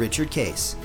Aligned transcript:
Richard 0.00 0.30
Case. 0.30 0.76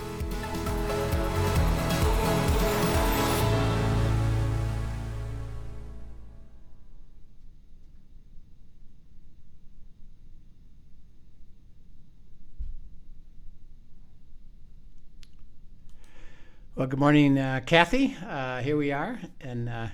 Well, 16.75 16.87
good 16.87 16.99
morning, 16.99 17.39
uh, 17.39 17.61
Kathy. 17.65 18.17
Uh, 18.27 18.59
here 18.59 18.75
we 18.75 18.91
are, 18.91 19.17
and 19.39 19.69
uh, 19.69 19.87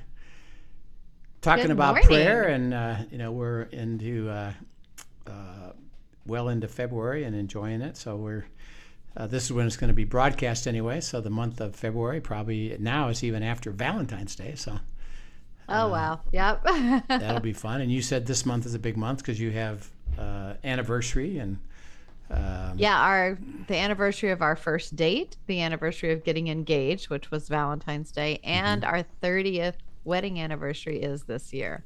talking 1.42 1.66
Good 1.66 1.72
about 1.74 1.90
morning. 1.94 2.08
prayer, 2.08 2.48
and 2.48 2.74
uh, 2.74 2.96
you 3.12 3.20
know 3.20 3.32
we're 3.32 3.62
into 3.62 4.32
uh, 4.32 4.54
uh, 5.28 5.74
well 6.26 6.50
into 6.50 6.68
February 6.68 7.24
and 7.24 7.36
enjoying 7.36 7.82
it. 7.82 7.98
So 7.98 8.16
we're 8.16 8.48
uh, 9.18 9.28
this 9.28 9.46
is 9.46 9.54
when 9.54 9.68
it's 9.68 9.78
going 9.78 9.90
to 9.90 9.94
be 9.94 10.06
broadcast 10.06 10.68
anyway. 10.68 11.02
So 11.02 11.22
the 11.22 11.30
month 11.30 11.60
of 11.60 11.76
February, 11.76 12.22
probably 12.22 12.76
now 12.80 13.10
it's 13.10 13.24
even 13.24 13.44
after 13.44 13.72
Valentine's 13.72 14.36
Day. 14.36 14.56
So 14.56 14.80
Oh 15.72 15.88
wow. 15.90 16.20
Yep. 16.32 16.64
that'll 17.08 17.40
be 17.40 17.54
fun. 17.54 17.82
And 17.82 17.92
you 17.92 18.02
said 18.02 18.26
this 18.26 18.46
month 18.46 18.66
is 18.66 18.74
a 18.74 18.80
big 18.80 18.98
month 18.98 19.20
because 19.20 19.40
you 19.40 19.52
have 19.52 19.90
uh, 20.20 20.54
anniversary 20.64 21.38
and 21.40 21.58
um, 22.30 22.78
yeah, 22.78 22.98
our 22.98 23.38
the 23.68 23.76
anniversary 23.76 24.32
of 24.32 24.42
our 24.42 24.56
first 24.56 24.96
date, 24.96 25.36
the 25.48 25.62
anniversary 25.62 26.14
of 26.14 26.24
getting 26.24 26.48
engaged, 26.48 27.10
which 27.10 27.30
was 27.30 27.50
Valentine's 27.50 28.10
Day, 28.10 28.40
and 28.46 28.86
our 28.86 29.04
30th 29.22 29.74
wedding 30.06 30.40
anniversary 30.40 31.02
is 31.02 31.24
this 31.24 31.52
year. 31.52 31.84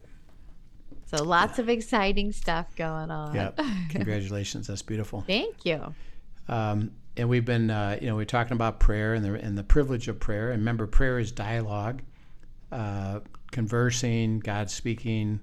So 1.07 1.23
lots 1.23 1.57
of 1.57 1.67
exciting 1.67 2.31
stuff 2.31 2.75
going 2.75 3.09
on. 3.09 3.33
yeah. 3.33 3.51
Congratulations. 3.89 4.67
That's 4.67 4.83
beautiful. 4.83 5.23
Thank 5.25 5.65
you. 5.65 5.95
Um, 6.47 6.91
and 7.17 7.29
we've 7.29 7.45
been, 7.45 7.69
uh, 7.69 7.97
you 8.01 8.07
know, 8.07 8.15
we're 8.15 8.25
talking 8.25 8.53
about 8.53 8.79
prayer 8.79 9.13
and 9.13 9.23
the 9.23 9.33
and 9.33 9.57
the 9.57 9.63
privilege 9.63 10.07
of 10.07 10.19
prayer. 10.19 10.51
And 10.51 10.61
remember, 10.61 10.87
prayer 10.87 11.19
is 11.19 11.31
dialogue, 11.31 12.01
uh, 12.71 13.21
conversing, 13.51 14.39
God 14.39 14.69
speaking, 14.69 15.39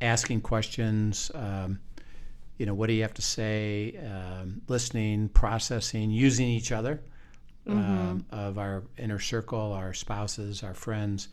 asking 0.00 0.42
questions. 0.42 1.30
Um, 1.34 1.80
you 2.58 2.66
know, 2.66 2.74
what 2.74 2.86
do 2.86 2.94
you 2.94 3.02
have 3.02 3.14
to 3.14 3.22
say? 3.22 3.98
Um, 3.98 4.62
listening, 4.68 5.28
processing, 5.28 6.10
using 6.10 6.46
each 6.46 6.72
other 6.72 7.02
um, 7.66 8.24
of 8.30 8.58
our 8.58 8.84
inner 8.96 9.18
circle, 9.18 9.72
our 9.72 9.92
spouses, 9.92 10.62
our 10.62 10.74
friends, 10.74 11.28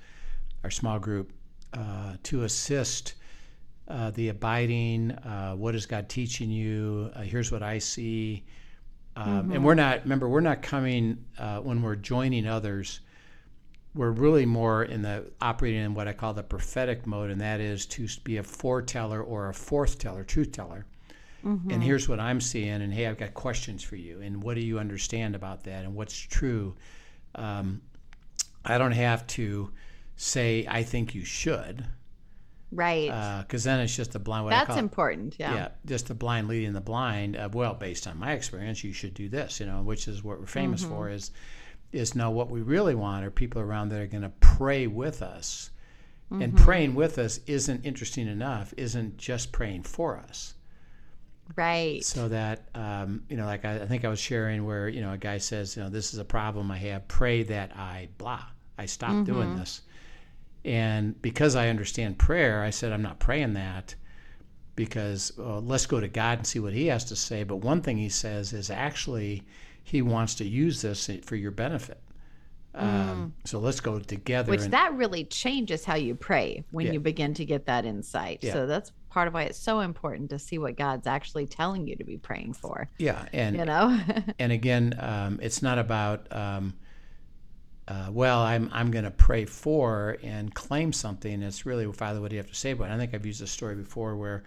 our 0.63 0.71
small 0.71 0.99
group, 0.99 1.31
uh, 1.73 2.15
to 2.23 2.43
assist 2.43 3.15
uh, 3.87 4.11
the 4.11 4.29
abiding. 4.29 5.11
Uh, 5.11 5.53
what 5.53 5.75
is 5.75 5.85
God 5.85 6.09
teaching 6.09 6.49
you? 6.49 7.11
Uh, 7.15 7.21
here's 7.21 7.51
what 7.51 7.63
I 7.63 7.79
see. 7.79 8.43
Um, 9.15 9.51
And 9.51 9.63
we're 9.63 9.75
not, 9.75 10.03
remember, 10.03 10.27
we're 10.27 10.41
not 10.41 10.61
coming 10.61 11.23
uh, 11.37 11.59
when 11.59 11.81
we're 11.81 11.95
joining 11.95 12.47
others. 12.47 13.01
We're 13.95 14.11
really 14.11 14.45
more 14.45 14.83
in 14.83 15.03
the 15.03 15.31
operating 15.39 15.81
in 15.81 15.93
what 15.93 16.07
I 16.07 16.13
call 16.13 16.33
the 16.33 16.41
prophetic 16.41 17.05
mode, 17.05 17.29
and 17.29 17.39
that 17.41 17.59
is 17.59 17.85
to 17.87 18.07
be 18.23 18.37
a 18.37 18.43
foreteller 18.43 19.21
or 19.21 19.49
a 19.49 19.53
forth 19.53 19.99
teller, 19.99 20.23
truth 20.23 20.51
teller. 20.51 20.85
And 21.71 21.83
here's 21.83 22.07
what 22.07 22.19
I'm 22.19 22.39
seeing, 22.41 22.81
and 22.81 22.93
hey, 22.93 23.05
I've 23.05 23.17
got 23.17 23.33
questions 23.33 23.83
for 23.83 23.97
you, 23.97 24.21
and 24.21 24.41
what 24.41 24.55
do 24.55 24.61
you 24.61 24.79
understand 24.79 25.35
about 25.35 25.63
that, 25.65 25.83
and 25.83 25.93
what's 25.93 26.17
true? 26.17 26.73
Um, 27.35 27.81
I 28.65 28.77
don't 28.77 28.93
have 28.93 29.27
to 29.27 29.71
say 30.15 30.65
I 30.69 30.83
think 30.83 31.13
you 31.13 31.25
should, 31.25 31.85
Right. 32.73 33.09
Uh, 33.09 33.41
because 33.41 33.63
then 33.63 33.79
it's 33.79 33.95
just 33.95 34.15
a 34.15 34.19
blind. 34.19 34.45
What 34.45 34.51
That's 34.51 34.77
important. 34.77 35.35
Yeah. 35.37 35.53
yeah, 35.53 35.67
just 35.85 36.07
the 36.07 36.13
blind 36.13 36.47
leading 36.47 36.73
the 36.73 36.81
blind. 36.81 37.35
Of, 37.35 37.55
well, 37.55 37.73
based 37.73 38.07
on 38.07 38.17
my 38.17 38.33
experience, 38.33 38.83
you 38.83 38.93
should 38.93 39.13
do 39.13 39.29
this. 39.29 39.59
You 39.59 39.65
know, 39.67 39.81
which 39.83 40.07
is 40.07 40.23
what 40.23 40.39
we're 40.39 40.45
famous 40.45 40.83
mm-hmm. 40.83 40.93
for. 40.93 41.09
Is 41.09 41.31
is 41.91 42.15
no, 42.15 42.31
what 42.31 42.49
we 42.49 42.61
really 42.61 42.95
want 42.95 43.25
are 43.25 43.31
people 43.31 43.61
around 43.61 43.89
that 43.89 44.01
are 44.01 44.07
going 44.07 44.23
to 44.23 44.31
pray 44.39 44.87
with 44.87 45.21
us, 45.21 45.69
and 46.31 46.53
mm-hmm. 46.53 46.63
praying 46.63 46.95
with 46.95 47.19
us 47.19 47.39
isn't 47.45 47.85
interesting 47.85 48.27
enough. 48.27 48.73
Isn't 48.75 49.17
just 49.17 49.51
praying 49.51 49.83
for 49.83 50.17
us. 50.17 50.55
Right. 51.55 52.03
So 52.03 52.29
that 52.29 52.69
um, 52.73 53.23
you 53.29 53.37
know, 53.37 53.45
like 53.45 53.65
I, 53.65 53.81
I 53.81 53.85
think 53.85 54.05
I 54.05 54.09
was 54.09 54.19
sharing 54.19 54.65
where 54.65 54.89
you 54.89 55.01
know 55.01 55.13
a 55.13 55.17
guy 55.17 55.37
says, 55.37 55.75
you 55.75 55.83
know, 55.83 55.89
this 55.89 56.13
is 56.13 56.19
a 56.19 56.25
problem 56.25 56.71
I 56.71 56.77
have. 56.77 57.07
Pray 57.07 57.43
that 57.43 57.75
I 57.77 58.09
blah. 58.17 58.43
I 58.77 58.87
stop 58.87 59.11
doing 59.25 59.49
mm-hmm. 59.49 59.59
this. 59.59 59.81
And 60.65 61.21
because 61.21 61.55
I 61.55 61.69
understand 61.69 62.17
prayer, 62.17 62.63
I 62.63 62.69
said 62.69 62.91
I'm 62.91 63.01
not 63.01 63.19
praying 63.19 63.53
that 63.53 63.95
because 64.75 65.31
well, 65.37 65.61
let's 65.61 65.85
go 65.85 65.99
to 65.99 66.07
God 66.07 66.39
and 66.39 66.47
see 66.47 66.59
what 66.59 66.73
He 66.73 66.87
has 66.87 67.05
to 67.05 67.15
say. 67.15 67.43
But 67.43 67.57
one 67.57 67.81
thing 67.81 67.97
He 67.97 68.09
says 68.09 68.53
is 68.53 68.69
actually 68.69 69.43
He 69.83 70.01
wants 70.01 70.35
to 70.35 70.45
use 70.45 70.81
this 70.81 71.09
for 71.23 71.35
your 71.35 71.51
benefit. 71.51 72.01
Um, 72.75 73.33
so 73.45 73.59
let's 73.59 73.79
go 73.79 73.99
together. 73.99 74.49
Which 74.49 74.61
and, 74.61 74.73
that 74.73 74.93
really 74.95 75.25
changes 75.25 75.85
how 75.85 75.95
you 75.95 76.15
pray 76.15 76.63
when 76.71 76.87
Yeah. 76.87 76.93
you 76.93 76.99
begin 76.99 77.33
to 77.35 77.45
get 77.45 77.67
that 77.67 77.85
insight. 77.85 78.39
Yeah. 78.41 78.53
So 78.53 78.65
that's 78.65 78.91
part 79.09 79.27
of 79.27 79.33
why 79.35 79.43
it's 79.43 79.59
so 79.59 79.81
important 79.81 80.31
to 80.31 80.39
see 80.39 80.57
what 80.57 80.75
God's 80.75 81.05
actually 81.05 81.45
telling 81.45 81.87
you 81.87 81.95
to 81.95 82.03
be 82.03 82.17
praying 82.17 82.53
for. 82.53 82.89
yeah, 82.97 83.25
and 83.31 83.55
You 83.55 83.65
know? 83.65 83.99
and 84.39 84.51
again, 84.51 84.95
um, 84.97 85.39
it's 85.41 85.61
not 85.61 85.77
about 85.77 86.25
um, 86.35 86.73
uh, 87.87 88.09
well, 88.11 88.39
I'm 88.41 88.69
I'm 88.71 88.91
going 88.91 89.05
to 89.05 89.11
pray 89.11 89.45
for 89.45 90.17
and 90.23 90.53
claim 90.53 90.93
something. 90.93 91.41
It's 91.43 91.65
really 91.65 91.91
Father, 91.91 92.21
what 92.21 92.29
do 92.29 92.35
you 92.35 92.41
have 92.41 92.49
to 92.49 92.55
say 92.55 92.71
about 92.71 92.89
it? 92.89 92.93
I 92.93 92.97
think 92.97 93.13
I've 93.13 93.25
used 93.25 93.41
this 93.41 93.51
story 93.51 93.75
before 93.75 94.15
where, 94.15 94.43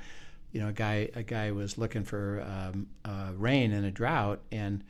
you 0.53 0.61
know, 0.61 0.69
a 0.69 0.73
guy 0.73 1.11
a 1.15 1.23
guy 1.23 1.51
was 1.53 1.77
looking 1.79 2.05
for 2.05 2.43
um, 2.43 2.87
uh, 3.05 3.33
rain 3.37 3.73
in 3.73 3.85
a 3.85 3.91
drought, 3.91 4.41
and 4.53 4.83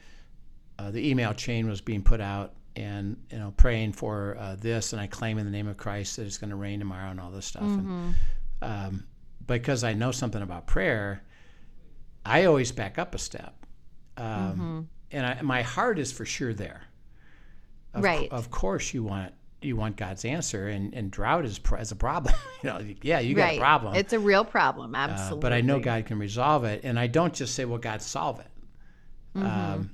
uh, 0.79 0.91
the 0.91 1.09
email 1.11 1.33
chain 1.35 1.69
was 1.69 1.81
being 1.81 2.03
put 2.03 2.21
out, 2.21 2.55
and 2.77 3.17
you 3.33 3.39
know, 3.39 3.53
praying 3.57 3.93
for 3.93 4.37
uh, 4.39 4.55
this, 4.57 4.93
and 4.93 5.01
I 5.03 5.07
claim 5.07 5.39
in 5.39 5.45
the 5.45 5.51
name 5.53 5.67
of 5.67 5.77
Christ 5.77 6.17
that 6.17 6.27
it's 6.27 6.39
going 6.39 6.51
to 6.51 6.57
rain 6.57 6.79
tomorrow, 6.79 7.11
and 7.11 7.19
all 7.21 7.31
this 7.31 7.47
stuff. 7.47 7.63
And, 7.65 8.15
um, 8.63 9.05
because 9.47 9.85
I 9.85 9.93
know 9.95 10.13
something 10.13 10.43
about 10.43 10.67
prayer, 10.67 11.23
I 12.25 12.45
always 12.45 12.73
back 12.73 12.99
up 12.99 13.15
a 13.15 13.19
step. 13.19 13.55
Um, 14.17 14.89
And 15.13 15.25
I, 15.27 15.43
my 15.43 15.63
heart 15.63 15.99
is 15.99 16.11
for 16.13 16.25
sure 16.25 16.53
there. 16.53 16.83
Of, 17.97 18.05
Right. 18.05 18.31
Of 18.31 18.51
course, 18.51 18.93
you 18.95 19.03
want 19.03 19.33
you 19.63 19.75
want 19.75 19.97
God's 19.97 20.25
answer, 20.25 20.69
and, 20.69 20.95
and 20.95 21.11
drought 21.11 21.45
is, 21.45 21.59
pr- 21.59 21.79
is 21.79 21.91
a 21.91 21.97
problem. 21.97 22.35
you 22.63 22.71
know, 22.71 22.81
yeah, 23.03 23.21
you 23.21 23.35
got 23.35 23.55
a 23.55 23.59
problem. 23.59 23.95
It's 23.95 24.13
a 24.13 24.19
real 24.19 24.45
problem. 24.45 24.95
Uh, 24.95 24.99
Absolutely. 24.99 25.41
but 25.41 25.53
I 25.53 25.61
know 25.63 25.81
God 25.81 26.07
can 26.07 26.19
resolve 26.19 26.65
it, 26.65 26.85
and 26.85 26.99
I 26.99 27.07
don't 27.07 27.35
just 27.35 27.55
say, 27.55 27.65
"Well, 27.65 27.79
God 27.79 28.03
solve 28.03 28.41
it." 28.41 28.51
Mm-hmm. 29.35 29.47
Um, 29.47 29.91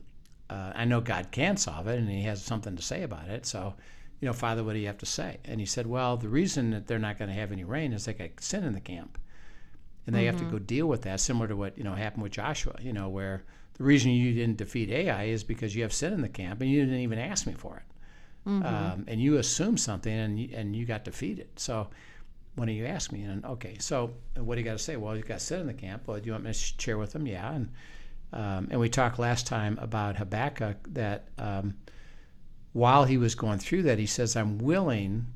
uh, 0.51 0.73
I 0.75 0.85
know 0.85 1.01
God 1.01 1.29
can 1.31 1.57
solve 1.57 1.87
it, 1.87 1.99
and 1.99 2.09
He 2.09 2.23
has 2.23 2.43
something 2.43 2.77
to 2.77 2.83
say 2.83 3.03
about 3.03 3.29
it. 3.29 3.47
So, 3.47 3.75
you 4.21 4.27
know, 4.27 4.33
Father, 4.33 4.63
what 4.63 4.75
do 4.75 4.81
you 4.81 4.87
have 4.87 4.99
to 4.99 5.07
say? 5.07 5.39
And 5.45 5.61
He 5.61 5.67
said, 5.67 5.87
"Well, 5.87 6.17
the 6.17 6.29
reason 6.29 6.71
that 6.71 6.87
they're 6.87 6.99
not 6.99 7.19
going 7.19 7.31
to 7.31 7.37
have 7.37 7.53
any 7.53 7.65
rain 7.65 7.93
is 7.93 8.05
they 8.05 8.15
got 8.15 8.41
sin 8.41 8.65
in 8.65 8.73
the 8.73 8.81
camp, 8.81 9.19
and 10.07 10.15
they 10.15 10.25
have 10.25 10.39
to 10.39 10.45
go 10.45 10.59
deal 10.59 10.87
with 10.87 11.03
that." 11.03 11.21
Similar 11.21 11.49
to 11.49 11.57
what 11.57 11.79
you 11.79 11.85
know 11.85 11.95
happened 11.95 12.25
with 12.25 12.33
Joshua. 12.33 12.75
You 12.81 12.93
know, 12.93 13.09
where 13.09 13.45
the 13.75 13.85
reason 13.85 14.11
you 14.11 14.35
didn't 14.35 14.59
defeat 14.59 14.91
Ai 14.91 15.25
is 15.25 15.45
because 15.45 15.75
you 15.75 15.83
have 15.83 15.93
sin 15.93 16.13
in 16.13 16.21
the 16.21 16.29
camp, 16.29 16.61
and 16.61 16.71
you 16.71 16.81
didn't 16.81 17.01
even 17.01 17.19
ask 17.19 17.47
me 17.47 17.55
for 17.55 17.77
it, 17.77 17.85
um, 18.47 19.05
and 19.07 19.21
you 19.21 19.39
assume 19.39 19.77
something, 19.77 20.13
and 20.13 20.39
you, 20.39 20.51
and 20.55 20.75
you 20.75 20.85
got 20.85 21.05
defeated. 21.05 21.49
So 21.57 21.89
why 22.55 22.67
don't 22.67 22.75
you 22.75 22.87
ask 22.87 23.13
me? 23.13 23.23
And 23.23 23.45
okay, 23.45 23.77
so 23.79 24.13
what 24.37 24.57
do 24.57 24.61
you 24.61 24.65
got 24.65 24.73
to 24.73 24.83
say? 24.83 24.97
Well, 24.97 25.17
you 25.17 25.23
got 25.23 25.39
to 25.39 25.45
sit 25.45 25.61
in 25.61 25.67
the 25.67 25.75
camp. 25.75 26.03
Well, 26.07 26.19
do 26.19 26.27
you 26.27 26.33
want 26.33 26.45
me 26.45 26.53
to 26.53 26.59
share 26.59 26.99
with 26.99 27.13
them? 27.13 27.27
Yeah. 27.27 27.53
And 27.53 27.71
um, 28.33 28.69
and 28.71 28.81
we 28.81 28.89
talked 28.89 29.19
last 29.19 29.47
time 29.47 29.79
about 29.81 30.17
Habakkuk 30.17 30.77
that 30.95 31.29
um, 31.39 31.75
while 32.73 33.05
he 33.05 33.19
was 33.19 33.35
going 33.35 33.59
through 33.59 33.83
that, 33.85 33.99
he 33.99 34.07
says, 34.07 34.37
"I'm 34.37 34.59
willing 34.59 35.27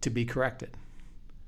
to 0.00 0.10
be 0.10 0.24
corrected." 0.24 0.70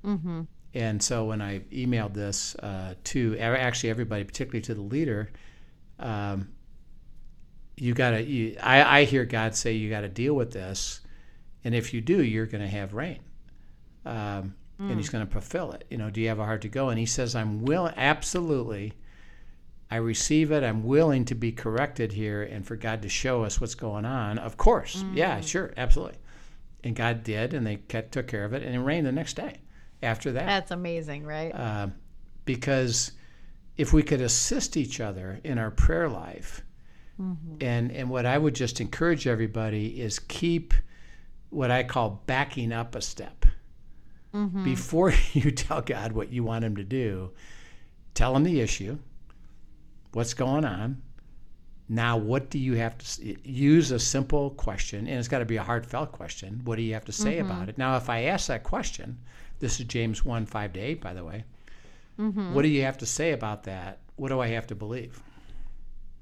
Mm-hmm. 0.04 0.42
And 0.74 1.02
so 1.02 1.24
when 1.24 1.42
I 1.42 1.60
emailed 1.72 2.14
this 2.14 2.54
uh, 2.56 2.94
to 3.04 3.36
actually 3.38 3.90
everybody, 3.90 4.22
particularly 4.22 4.62
to 4.62 4.74
the 4.74 4.82
leader, 4.82 5.30
um, 5.98 6.48
you 7.76 7.94
got 7.94 8.10
to. 8.10 8.22
You, 8.22 8.56
I, 8.62 9.00
I 9.00 9.04
hear 9.04 9.24
God 9.24 9.54
say 9.54 9.72
you 9.72 9.90
got 9.90 10.02
to 10.02 10.08
deal 10.08 10.34
with 10.34 10.52
this, 10.52 11.00
and 11.64 11.74
if 11.74 11.94
you 11.94 12.00
do, 12.00 12.22
you're 12.22 12.46
going 12.46 12.62
to 12.62 12.68
have 12.68 12.94
rain, 12.94 13.20
um, 14.04 14.54
and 14.78 14.96
He's 14.96 15.10
going 15.10 15.26
to 15.26 15.30
fulfill 15.30 15.72
it. 15.72 15.84
You 15.90 15.98
know, 15.98 16.10
do 16.10 16.20
you 16.20 16.28
have 16.28 16.38
a 16.38 16.44
heart 16.44 16.62
to 16.62 16.68
go? 16.68 16.88
And 16.88 16.98
He 16.98 17.06
says, 17.06 17.34
"I'm 17.34 17.64
willing, 17.64 17.94
absolutely." 17.96 18.94
I 19.90 19.96
receive 19.96 20.52
it. 20.52 20.62
I'm 20.62 20.84
willing 20.84 21.24
to 21.24 21.34
be 21.34 21.50
corrected 21.50 22.12
here 22.12 22.44
and 22.44 22.64
for 22.64 22.76
God 22.76 23.02
to 23.02 23.08
show 23.08 23.42
us 23.42 23.60
what's 23.60 23.74
going 23.74 24.04
on. 24.04 24.38
Of 24.38 24.56
course. 24.56 25.04
Yeah, 25.12 25.40
sure. 25.40 25.72
Absolutely. 25.76 26.16
And 26.84 26.94
God 26.94 27.24
did, 27.24 27.54
and 27.54 27.66
they 27.66 27.76
kept, 27.76 28.12
took 28.12 28.28
care 28.28 28.44
of 28.44 28.52
it, 28.52 28.62
and 28.62 28.74
it 28.74 28.78
rained 28.78 29.06
the 29.06 29.12
next 29.12 29.34
day 29.34 29.56
after 30.02 30.30
that. 30.32 30.46
That's 30.46 30.70
amazing, 30.70 31.26
right? 31.26 31.52
Uh, 31.52 31.88
because 32.44 33.12
if 33.76 33.92
we 33.92 34.02
could 34.02 34.20
assist 34.20 34.76
each 34.76 35.00
other 35.00 35.40
in 35.44 35.58
our 35.58 35.70
prayer 35.70 36.08
life, 36.08 36.62
Mm-hmm. 37.20 37.56
and, 37.60 37.92
and 37.92 38.08
what 38.08 38.24
I 38.24 38.38
would 38.38 38.54
just 38.54 38.80
encourage 38.80 39.26
everybody 39.26 40.00
is 40.00 40.18
keep 40.18 40.72
what 41.50 41.70
I 41.70 41.82
call 41.82 42.22
backing 42.26 42.72
up 42.72 42.94
a 42.94 43.02
step. 43.02 43.44
Mm-hmm. 44.34 44.64
Before 44.64 45.12
you 45.32 45.50
tell 45.50 45.82
God 45.82 46.12
what 46.12 46.32
you 46.32 46.44
want 46.44 46.64
Him 46.64 46.76
to 46.76 46.84
do, 46.84 47.32
tell 48.14 48.34
Him 48.34 48.44
the 48.44 48.60
issue, 48.60 48.98
what's 50.12 50.34
going 50.34 50.64
on. 50.64 51.02
Now, 51.88 52.16
what 52.16 52.50
do 52.50 52.58
you 52.58 52.74
have 52.74 52.96
to 52.96 53.36
use 53.42 53.90
a 53.90 53.98
simple 53.98 54.50
question, 54.50 55.08
and 55.08 55.18
it's 55.18 55.26
got 55.26 55.40
to 55.40 55.44
be 55.44 55.56
a 55.56 55.62
heartfelt 55.62 56.12
question. 56.12 56.60
What 56.64 56.76
do 56.76 56.82
you 56.82 56.94
have 56.94 57.04
to 57.06 57.12
say 57.12 57.38
mm-hmm. 57.38 57.50
about 57.50 57.68
it? 57.68 57.76
Now, 57.76 57.96
if 57.96 58.08
I 58.08 58.24
ask 58.24 58.46
that 58.46 58.62
question, 58.62 59.18
this 59.58 59.80
is 59.80 59.86
James 59.86 60.24
1 60.24 60.46
5 60.46 60.72
to 60.74 60.80
8, 60.80 61.00
by 61.00 61.12
the 61.12 61.24
way. 61.24 61.44
What 62.54 62.62
do 62.62 62.68
you 62.68 62.82
have 62.82 62.98
to 62.98 63.06
say 63.06 63.32
about 63.32 63.64
that? 63.64 63.98
What 64.16 64.28
do 64.28 64.40
I 64.40 64.48
have 64.48 64.68
to 64.68 64.74
believe? 64.74 65.20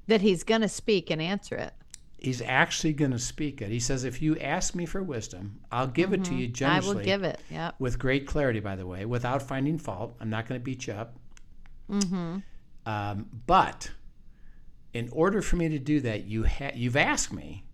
That 0.08 0.20
he's 0.20 0.42
going 0.42 0.62
to 0.62 0.68
speak 0.68 1.10
and 1.10 1.22
answer 1.22 1.54
it. 1.56 1.72
He's 2.18 2.42
actually 2.42 2.94
going 2.94 3.12
to 3.12 3.18
speak 3.18 3.62
it. 3.62 3.70
He 3.70 3.78
says, 3.78 4.02
If 4.02 4.20
you 4.20 4.36
ask 4.38 4.74
me 4.74 4.86
for 4.86 5.02
wisdom, 5.02 5.60
I'll 5.70 5.86
give 5.86 6.12
it 6.12 6.24
to 6.24 6.34
you 6.34 6.48
generously. 6.48 6.90
I 6.90 6.94
will 6.94 7.04
give 7.04 7.22
it. 7.22 7.40
Yep. 7.50 7.76
with 7.78 7.98
great 7.98 8.26
clarity, 8.26 8.58
by 8.58 8.74
the 8.74 8.86
way, 8.86 9.04
without 9.04 9.40
finding 9.40 9.78
fault. 9.78 10.16
I'm 10.20 10.28
not 10.28 10.48
going 10.48 10.60
to 10.60 10.64
beat 10.64 10.88
you 10.88 10.94
up. 10.94 11.16
Mm-hmm. 11.88 12.38
Um, 12.86 13.26
but 13.46 13.92
in 14.92 15.08
order 15.12 15.40
for 15.42 15.54
me 15.56 15.68
to 15.68 15.78
do 15.78 16.00
that, 16.00 16.24
you 16.24 16.44
ha- 16.44 16.72
you've 16.74 16.96
asked 16.96 17.32
me. 17.32 17.64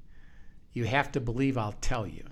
You 0.74 0.84
have 0.84 1.12
to 1.12 1.20
believe 1.20 1.56
I'll 1.56 1.76
tell 1.80 2.06
you. 2.06 2.24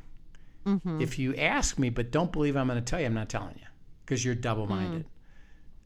If 1.00 1.19
you 1.19 1.34
ask 1.37 1.78
me 1.78 1.90
but 1.90 2.10
don't 2.10 2.31
believe 2.31 2.56
I'm 2.56 2.66
going 2.69 2.78
to 2.78 2.84
tell 2.84 3.00
you, 3.00 3.06
I'm 3.06 3.14
not 3.14 3.28
telling 3.28 3.56
you 3.56 3.66
because 4.05 4.25
you're 4.25 4.34
double-minded, 4.34 5.06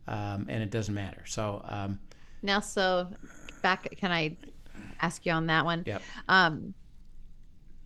um, 0.08 0.46
and 0.48 0.62
it 0.62 0.70
doesn't 0.70 0.94
matter. 0.94 1.22
So 1.26 1.62
um, 1.66 1.98
Now, 2.42 2.60
so 2.60 3.08
back, 3.62 3.88
can 3.96 4.12
I 4.12 4.36
ask 5.00 5.24
you 5.26 5.32
on 5.32 5.46
that 5.46 5.64
one? 5.64 5.84
Yep. 5.86 6.02
Um, 6.28 6.74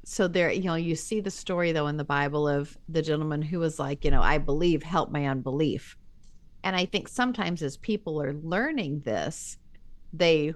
so 0.04 0.26
there, 0.26 0.50
you 0.50 0.64
know, 0.64 0.74
you 0.74 0.96
see 0.96 1.20
the 1.20 1.30
story 1.30 1.72
though 1.72 1.86
in 1.86 1.96
the 1.96 2.04
Bible 2.04 2.48
of 2.48 2.76
the 2.88 3.02
gentleman 3.02 3.42
who 3.42 3.58
was 3.58 3.78
like, 3.78 4.04
you 4.04 4.10
know, 4.10 4.22
I 4.22 4.38
believe, 4.38 4.82
help 4.82 5.10
my 5.10 5.26
unbelief. 5.26 5.96
And 6.64 6.76
I 6.76 6.84
think 6.84 7.08
sometimes 7.08 7.62
as 7.62 7.76
people 7.76 8.20
are 8.20 8.34
learning 8.34 9.00
this, 9.00 9.58
they 10.12 10.52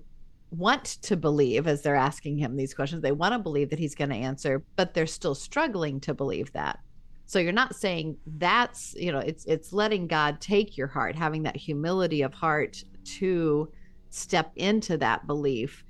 want 0.51 0.85
to 1.03 1.17
believe 1.17 1.67
as 1.67 1.83
they're 1.83 1.97
asking 1.97 2.39
him 2.39 2.57
these 2.57 2.75
questions. 2.75 3.03
They 3.03 3.13
want 3.13 3.33
to 3.33 3.39
believe 3.39 3.71
that 3.71 3.79
he's 3.79 3.95
going 3.95 4.11
to 4.11 4.17
answer, 4.17 4.65
but 4.77 4.95
they're 4.95 5.07
still 5.07 5.35
struggling 5.35 6.01
to 6.01 6.15
believe 6.15 6.53
that. 6.53 6.79
So 7.27 7.39
you're 7.39 7.53
not 7.53 7.75
saying 7.75 8.19
that's, 8.27 8.95
you 8.95 9.11
know, 9.11 9.19
it's 9.19 9.45
it's 9.47 9.73
letting 9.73 10.07
God 10.07 10.41
take 10.41 10.77
your 10.77 10.87
heart, 10.87 11.17
having 11.17 11.43
that 11.45 11.57
humility 11.57 12.23
of 12.23 12.35
heart 12.35 12.85
to 13.19 13.73
step 14.15 14.53
into 14.57 14.97
that 14.99 15.27
belief. 15.27 15.85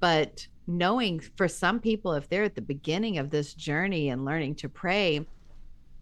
But 0.00 0.46
knowing 0.66 1.20
for 1.36 1.48
some 1.48 1.78
people, 1.78 2.14
if 2.14 2.28
they're 2.28 2.44
at 2.44 2.54
the 2.54 2.62
beginning 2.62 3.18
of 3.18 3.30
this 3.30 3.54
journey 3.54 4.08
and 4.08 4.24
learning 4.24 4.56
to 4.56 4.68
pray, 4.68 5.26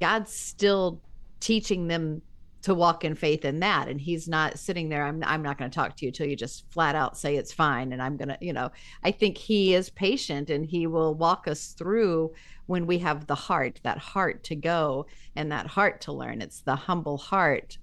God's 0.00 0.32
still 0.32 1.00
teaching 1.40 1.88
them 1.88 2.22
to 2.62 2.74
walk 2.74 3.04
in 3.04 3.14
faith 3.14 3.44
in 3.44 3.60
that. 3.60 3.88
And 3.88 4.00
he's 4.00 4.26
not 4.26 4.58
sitting 4.58 4.88
there, 4.88 5.04
I'm 5.04 5.22
I'm 5.24 5.42
not 5.42 5.58
going 5.58 5.70
to 5.70 5.74
talk 5.74 5.96
to 5.96 6.06
you 6.06 6.10
till 6.10 6.26
you 6.26 6.34
just 6.34 6.64
flat 6.72 6.94
out 6.94 7.18
say 7.18 7.36
it's 7.36 7.52
fine. 7.52 7.92
And 7.92 8.00
I'm 8.00 8.16
gonna, 8.16 8.38
you 8.40 8.54
know, 8.54 8.70
I 9.02 9.10
think 9.10 9.36
he 9.36 9.74
is 9.74 9.90
patient 9.90 10.48
and 10.48 10.64
he 10.64 10.86
will 10.86 11.14
walk 11.14 11.46
us 11.46 11.74
through 11.76 12.32
when 12.64 12.86
we 12.86 12.96
have 12.98 13.26
the 13.26 13.34
heart, 13.34 13.80
that 13.82 13.98
heart 13.98 14.44
to 14.44 14.56
go 14.56 15.04
and 15.36 15.52
that 15.52 15.66
heart 15.66 16.00
to 16.02 16.12
learn. 16.12 16.40
It's 16.40 16.62
the 16.62 16.74
humble 16.74 17.18
heart. 17.18 17.76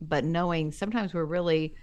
But 0.00 0.24
knowing 0.24 0.70
sometimes 0.70 1.12
we're 1.12 1.24
really 1.24 1.74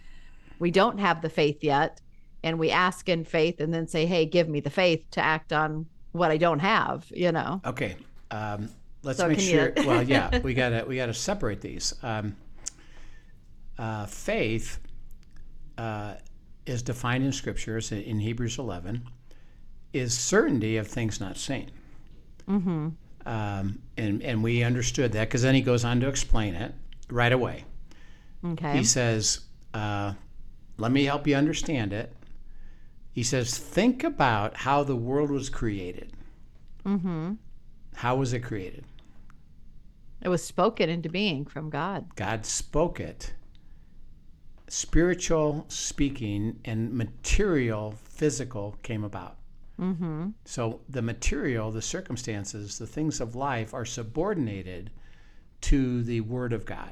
we 0.60 0.72
don't 0.72 1.00
have 1.00 1.22
the 1.22 1.30
faith 1.30 1.64
yet 1.64 2.02
and 2.44 2.60
we 2.60 2.70
ask 2.72 3.10
in 3.10 3.24
faith 3.24 3.60
and 3.60 3.74
then 3.74 3.88
say 3.88 4.06
hey 4.06 4.26
give 4.26 4.48
me 4.50 4.60
the 4.60 4.70
faith 4.70 5.04
to 5.12 5.22
act 5.22 5.52
on 5.54 5.86
what 6.12 6.32
i 6.32 6.38
don't 6.38 6.60
have 6.60 7.06
you 7.16 7.32
know 7.32 7.62
Okay. 7.66 7.96
Um, 8.32 8.70
let's 9.04 9.20
So 9.20 9.28
make 9.28 9.38
can 9.38 9.46
you- 9.48 9.52
sure. 9.52 9.74
well, 9.86 10.02
yeah, 10.04 10.40
we 10.44 10.54
gotta 10.54 10.84
we 10.88 10.96
gotta 10.96 11.14
separate 11.14 11.62
these. 11.62 11.94
Um, 12.02 12.36
uh, 13.78 14.06
faith 14.06 14.80
uh, 15.78 16.16
is 16.66 16.82
defined 16.82 17.24
in 17.24 17.32
scriptures 17.32 17.92
in, 17.92 18.02
in 18.02 18.20
Hebrews 18.20 18.58
11 18.58 19.08
is 19.94 20.18
certainty 20.18 20.78
of 20.78 20.88
things 20.88 21.20
not 21.20 21.38
seen. 21.38 21.70
Mm-hmm. 22.50 22.90
Um, 23.28 23.80
and 23.98 24.22
and 24.24 24.44
we 24.44 24.64
understood 24.64 25.12
that 25.14 25.28
because 25.30 25.42
then 25.44 25.56
he 25.56 25.62
goes 25.62 25.84
on 25.86 26.00
to 26.02 26.08
explain 26.08 26.54
it 26.56 26.74
right 27.10 27.32
away. 27.32 27.64
okay 28.46 28.78
He 28.78 28.84
says, 28.84 29.42
uh, 29.74 30.14
"Let 30.78 30.92
me 30.92 31.06
help 31.06 31.28
you 31.28 31.36
understand 31.36 31.94
it." 31.94 32.14
He 33.12 33.24
says, 33.24 33.58
"Think 33.58 34.04
about 34.04 34.58
how 34.58 34.84
the 34.84 34.96
world 34.96 35.32
was 35.32 35.50
created. 35.50 36.12
mm-hmm. 36.86 37.34
How 37.96 38.16
was 38.18 38.34
it 38.34 38.40
created?" 38.42 38.86
it 40.22 40.30
was 40.30 40.44
spoken 40.44 40.90
into 40.90 41.08
being 41.10 41.46
from 41.46 41.70
god 41.70 42.16
God 42.16 42.46
spoke 42.46 43.00
it. 43.00 43.34
Spiritual 44.68 45.66
speaking 45.68 46.60
and 46.66 46.92
material, 46.92 47.94
physical 48.04 48.78
came 48.82 49.04
about. 49.04 49.38
mm-hmm. 49.80 50.30
So 50.46 50.82
the 50.90 51.04
material, 51.04 51.72
the 51.72 51.82
circumstances, 51.82 52.80
the 52.80 52.88
things 52.88 53.22
of 53.22 53.36
life 53.36 53.74
are 53.74 53.86
subordinated 53.86 54.90
to 55.62 56.04
the 56.04 56.22
Word 56.22 56.54
of 56.54 56.66
God. 56.66 56.92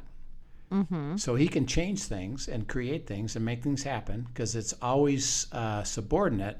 Mm-hmm. 0.73 1.17
So 1.17 1.35
He 1.35 1.47
can 1.47 1.65
change 1.67 2.03
things 2.03 2.47
and 2.47 2.67
create 2.67 3.05
things 3.07 3.35
and 3.35 3.45
make 3.45 3.61
things 3.63 3.83
happen 3.83 4.23
because 4.23 4.55
it's 4.55 4.73
always 4.81 5.47
uh, 5.51 5.83
subordinate 5.83 6.57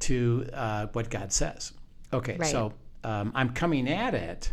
to 0.00 0.46
uh, 0.52 0.86
what 0.92 1.10
God 1.10 1.32
says. 1.32 1.72
Okay, 2.12 2.36
Right. 2.38 2.48
so 2.48 2.72
um, 3.04 3.32
I'm 3.34 3.50
coming 3.50 3.88
at 3.88 4.14
it 4.14 4.52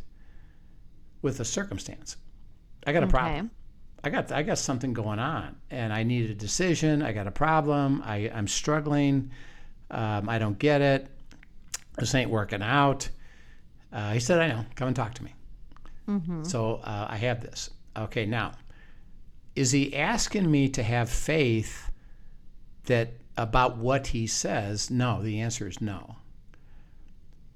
with 1.21 1.39
a 1.39 1.45
circumstance. 1.45 2.17
I 2.85 2.93
got 2.93 3.03
a 3.03 3.07
problem. 3.07 3.51
I 4.03 4.09
got 4.09 4.31
I 4.31 4.43
got 4.43 4.57
something 4.57 4.93
going 4.93 5.19
on, 5.19 5.55
and 5.71 5.91
I 5.91 6.03
need 6.03 6.29
a 6.29 6.35
decision. 6.35 7.01
I 7.01 7.11
got 7.11 7.27
a 7.27 7.31
problem. 7.31 8.01
I, 8.05 8.29
I'm 8.33 8.47
struggling. 8.47 9.31
Um, 9.91 10.29
I 10.29 10.37
don't 10.37 10.57
get 10.57 10.81
it. 10.81 11.07
This 11.97 12.13
ain't 12.15 12.29
working 12.29 12.61
out. 12.61 13.09
Uh, 13.91 14.13
he 14.13 14.19
said, 14.19 14.39
"I 14.39 14.47
know. 14.47 14.65
Come 14.75 14.87
and 14.87 14.95
talk 14.95 15.13
to 15.15 15.23
me." 15.23 15.33
So 16.43 16.75
uh, 16.83 17.07
I 17.09 17.17
have 17.17 17.41
this. 17.41 17.69
Okay, 17.97 18.25
now, 18.25 18.53
is 19.55 19.71
he 19.71 19.95
asking 19.95 20.49
me 20.49 20.69
to 20.69 20.83
have 20.83 21.09
faith 21.09 21.91
that 22.85 23.13
about 23.35 23.77
what 23.77 24.07
he 24.07 24.27
says? 24.27 24.89
No. 24.91 25.21
The 25.21 25.41
answer 25.41 25.67
is 25.67 25.81
no. 25.81 26.17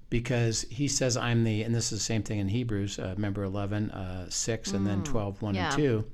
Because 0.10 0.64
he 0.70 0.88
says, 0.88 1.16
I'm 1.16 1.44
the, 1.44 1.64
and 1.64 1.74
this 1.74 1.92
is 1.92 2.00
the 2.00 2.04
same 2.04 2.24
thing 2.24 2.40
in 2.40 2.50
Hebrews, 2.50 3.00
uh, 3.00 3.14
remember 3.16 3.44
11, 3.44 3.92
uh, 3.92 4.30
6, 4.30 4.72
and 4.72 4.86
then 4.86 5.04
12, 5.04 5.42
1 5.42 5.56
yeah. 5.56 5.68
and 5.68 5.76
2. 5.76 6.06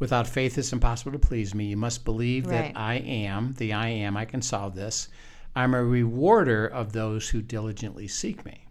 Without 0.00 0.26
faith, 0.26 0.58
it's 0.58 0.72
impossible 0.72 1.12
to 1.12 1.18
please 1.18 1.54
me. 1.54 1.66
You 1.66 1.76
must 1.76 2.04
believe 2.04 2.46
Right. 2.46 2.74
that 2.74 2.78
I 2.78 2.96
am, 2.96 3.54
the 3.54 3.72
I 3.72 3.88
am, 3.88 4.16
I 4.16 4.26
can 4.26 4.42
solve 4.42 4.74
this. 4.74 5.08
I'm 5.56 5.74
a 5.74 5.82
rewarder 5.82 6.66
of 6.66 6.92
those 6.92 7.30
who 7.30 7.40
diligently 7.40 8.06
seek 8.06 8.44
me. 8.44 8.66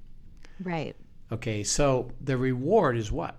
right 0.63 0.95
Okay, 1.31 1.63
so 1.63 2.11
the 2.21 2.37
reward 2.37 2.95
is 2.95 3.11
what? 3.11 3.37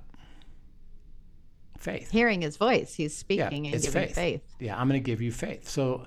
Faith. 1.79 2.11
hearing 2.11 2.43
his 2.43 2.57
voice 2.57 2.95
he's 2.95 3.13
Yeah, 3.15 3.19
speaking 3.49 3.67
and 3.67 3.75
it's 3.75 3.87
giving 3.87 4.07
faith. 4.09 4.15
faith, 4.15 4.43
Yeah, 4.59 4.79
I'm 4.79 4.89
going 4.89 5.01
to 5.01 5.05
give 5.05 5.21
you 5.23 5.31
faith. 5.33 5.69
So 5.69 6.07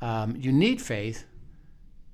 um, 0.00 0.34
you 0.36 0.50
need 0.52 0.80
faith 0.82 1.24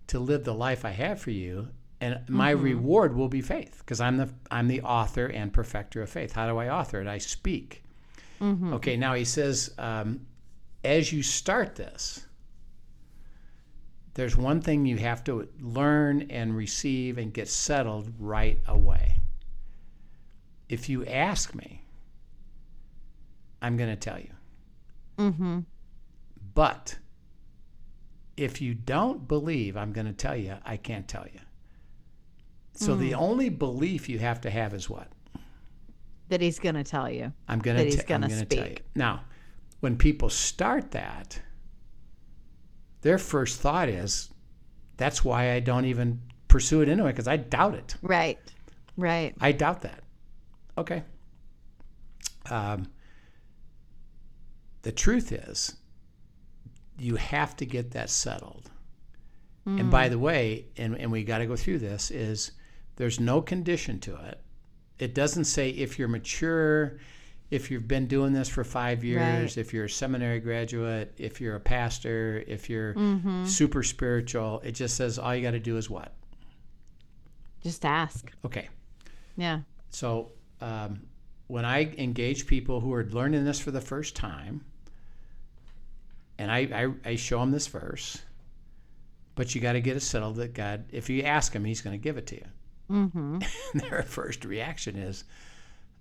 to 0.09 0.19
live 0.19 0.45
the 0.45 0.55
life 0.55 0.85
I 0.85 0.91
have 0.91 1.21
for 1.21 1.31
you, 1.31 1.69
and 2.01 2.21
my 2.29 2.53
Mm-hmm. 2.55 2.63
reward 2.65 3.17
will 3.17 3.29
be 3.29 3.41
faith 3.41 3.79
because 3.79 4.01
I'm 4.01 4.17
the 4.17 4.29
I'm 4.51 4.69
the 4.69 4.83
author 4.83 5.27
and 5.27 5.53
perfecter 5.53 6.03
of 6.03 6.11
faith. 6.11 6.33
How 6.33 6.47
do 6.49 6.59
I 6.59 6.69
author 6.71 7.01
it? 7.01 7.07
I 7.07 7.19
speak. 7.19 7.83
Mm-hmm. 8.41 8.73
Okay, 8.75 8.97
now 8.97 9.15
he 9.15 9.25
says, 9.25 9.75
um, 9.79 10.27
as 10.85 11.13
you 11.13 11.23
start 11.23 11.75
this, 11.77 12.25
there's 14.15 14.37
one 14.37 14.61
thing 14.61 14.85
you 14.87 14.97
have 14.97 15.23
to 15.25 15.49
learn 15.61 16.23
and 16.31 16.57
receive 16.57 17.19
and 17.19 17.33
get 17.33 17.49
settled 17.49 18.13
right 18.19 18.59
away. 18.67 19.21
If 20.69 20.89
you 20.89 21.05
ask 21.07 21.55
me, 21.55 21.83
I'm 23.63 23.77
going 23.77 23.91
to 23.91 23.97
tell 23.97 24.19
you. 24.19 24.31
mm-hmm. 25.19 25.61
But 26.55 26.99
if 28.37 28.61
you 28.61 28.75
don't 28.75 29.27
believe 29.29 29.77
I'm 29.77 29.93
going 29.93 30.07
to 30.07 30.13
tell 30.13 30.37
you, 30.37 30.57
I 30.65 30.77
can't 30.77 31.07
tell 31.09 31.27
you. 31.33 31.41
So 32.75 32.95
the 32.95 33.15
only 33.15 33.49
belief 33.49 34.09
you 34.09 34.19
have 34.21 34.41
to 34.43 34.51
have 34.51 34.73
is 34.75 34.89
what? 34.89 35.09
that 36.29 36.41
he's 36.43 36.59
going 36.59 36.75
to 36.75 36.85
tell 36.85 37.11
you 37.11 37.33
I'm 37.49 37.59
going 37.59 37.77
That 37.79 37.85
to 37.85 37.91
he's 37.91 38.05
t- 38.05 38.13
I'm 38.15 38.21
gonna 38.21 38.29
gonna 38.29 38.45
tell 38.45 38.59
you. 38.59 38.65
speak. 38.67 38.85
Now, 38.95 39.23
when 39.81 39.97
people 39.97 40.29
start 40.29 40.91
that, 40.91 41.41
their 43.01 43.19
first 43.19 43.61
thought 43.61 43.89
is, 43.89 44.29
that's 44.97 45.25
why 45.25 45.53
I 45.53 45.61
don't 45.61 45.87
even 45.87 46.21
pursue 46.49 46.83
it 46.83 46.89
anyway, 46.89 47.13
because 47.13 47.29
I 47.29 47.37
doubt 47.39 47.75
it. 47.75 47.97
Right. 48.03 48.39
Right. 48.97 49.35
I 49.41 49.53
doubt 49.53 49.83
that. 49.83 50.03
Okay. 50.77 51.03
Um, 52.51 52.87
the 54.83 54.93
truth 54.93 55.33
is, 55.33 55.77
you 56.99 57.17
have 57.17 57.57
to 57.57 57.67
get 57.67 57.91
that 57.93 58.11
settled. 58.11 58.71
And 59.67 59.91
by 59.91 60.09
the 60.09 60.19
way, 60.19 60.65
and, 60.79 60.97
and 60.99 61.13
we 61.13 61.25
got 61.25 61.39
to 61.39 61.47
go 61.47 61.55
through 61.55 61.81
this, 61.81 62.11
is 62.11 62.53
there's 62.97 63.21
no 63.21 63.43
condition 63.43 64.01
to 64.01 64.17
it. 64.17 64.41
It 64.99 65.15
doesn't 65.15 65.45
say 65.45 65.69
if 65.69 65.99
you're 65.99 66.09
mature, 66.09 66.99
if 67.51 67.71
you've 67.71 67.87
been 67.87 68.07
doing 68.07 68.33
this 68.33 68.49
for 68.49 68.65
five 68.65 69.05
years, 69.05 69.21
Right. 69.21 69.59
if 69.59 69.75
you're 69.75 69.85
a 69.85 69.91
seminary 69.91 70.41
graduate, 70.41 71.13
if 71.19 71.39
you're 71.39 71.57
a 71.57 71.61
pastor, 71.61 72.43
if 72.47 72.71
you're 72.71 72.95
Mm-hmm. 72.95 73.45
super 73.45 73.83
spiritual. 73.83 74.63
It 74.65 74.73
just 74.73 74.97
says 74.97 75.19
all 75.19 75.37
you 75.37 75.43
got 75.43 75.51
to 75.51 75.61
do 75.61 75.77
is 75.77 75.91
what? 75.91 76.15
Just 77.63 77.85
ask. 77.85 78.33
Okay. 78.47 78.69
Yeah. 79.37 79.61
So 79.91 80.33
um, 80.63 81.03
when 81.49 81.65
I 81.65 81.95
engage 81.99 82.47
people 82.47 82.81
who 82.81 82.93
are 82.93 83.05
learning 83.05 83.45
this 83.45 83.59
for 83.59 83.71
the 83.71 83.81
first 83.81 84.15
time, 84.15 84.65
and 86.39 86.53
I, 86.53 86.59
I, 87.05 87.11
I 87.11 87.17
show 87.17 87.41
them 87.41 87.51
this 87.51 87.67
verse, 87.67 88.23
but 89.35 89.55
you 89.55 89.61
got 89.61 89.73
to 89.73 89.81
get 89.81 89.97
it 89.97 90.01
settled 90.01 90.37
that 90.37 90.55
God, 90.55 90.85
if 90.91 91.11
you 91.11 91.23
ask 91.23 91.53
Him, 91.53 91.65
He's 91.65 91.81
going 91.81 91.95
to 91.99 92.03
give 92.03 92.17
it 92.17 92.27
to 92.29 92.37
you. 92.37 92.47
Mm-hmm. 92.91 93.39
And 93.73 93.83
their 93.83 94.03
first 94.03 94.45
reaction 94.45 94.97
is, 94.97 95.25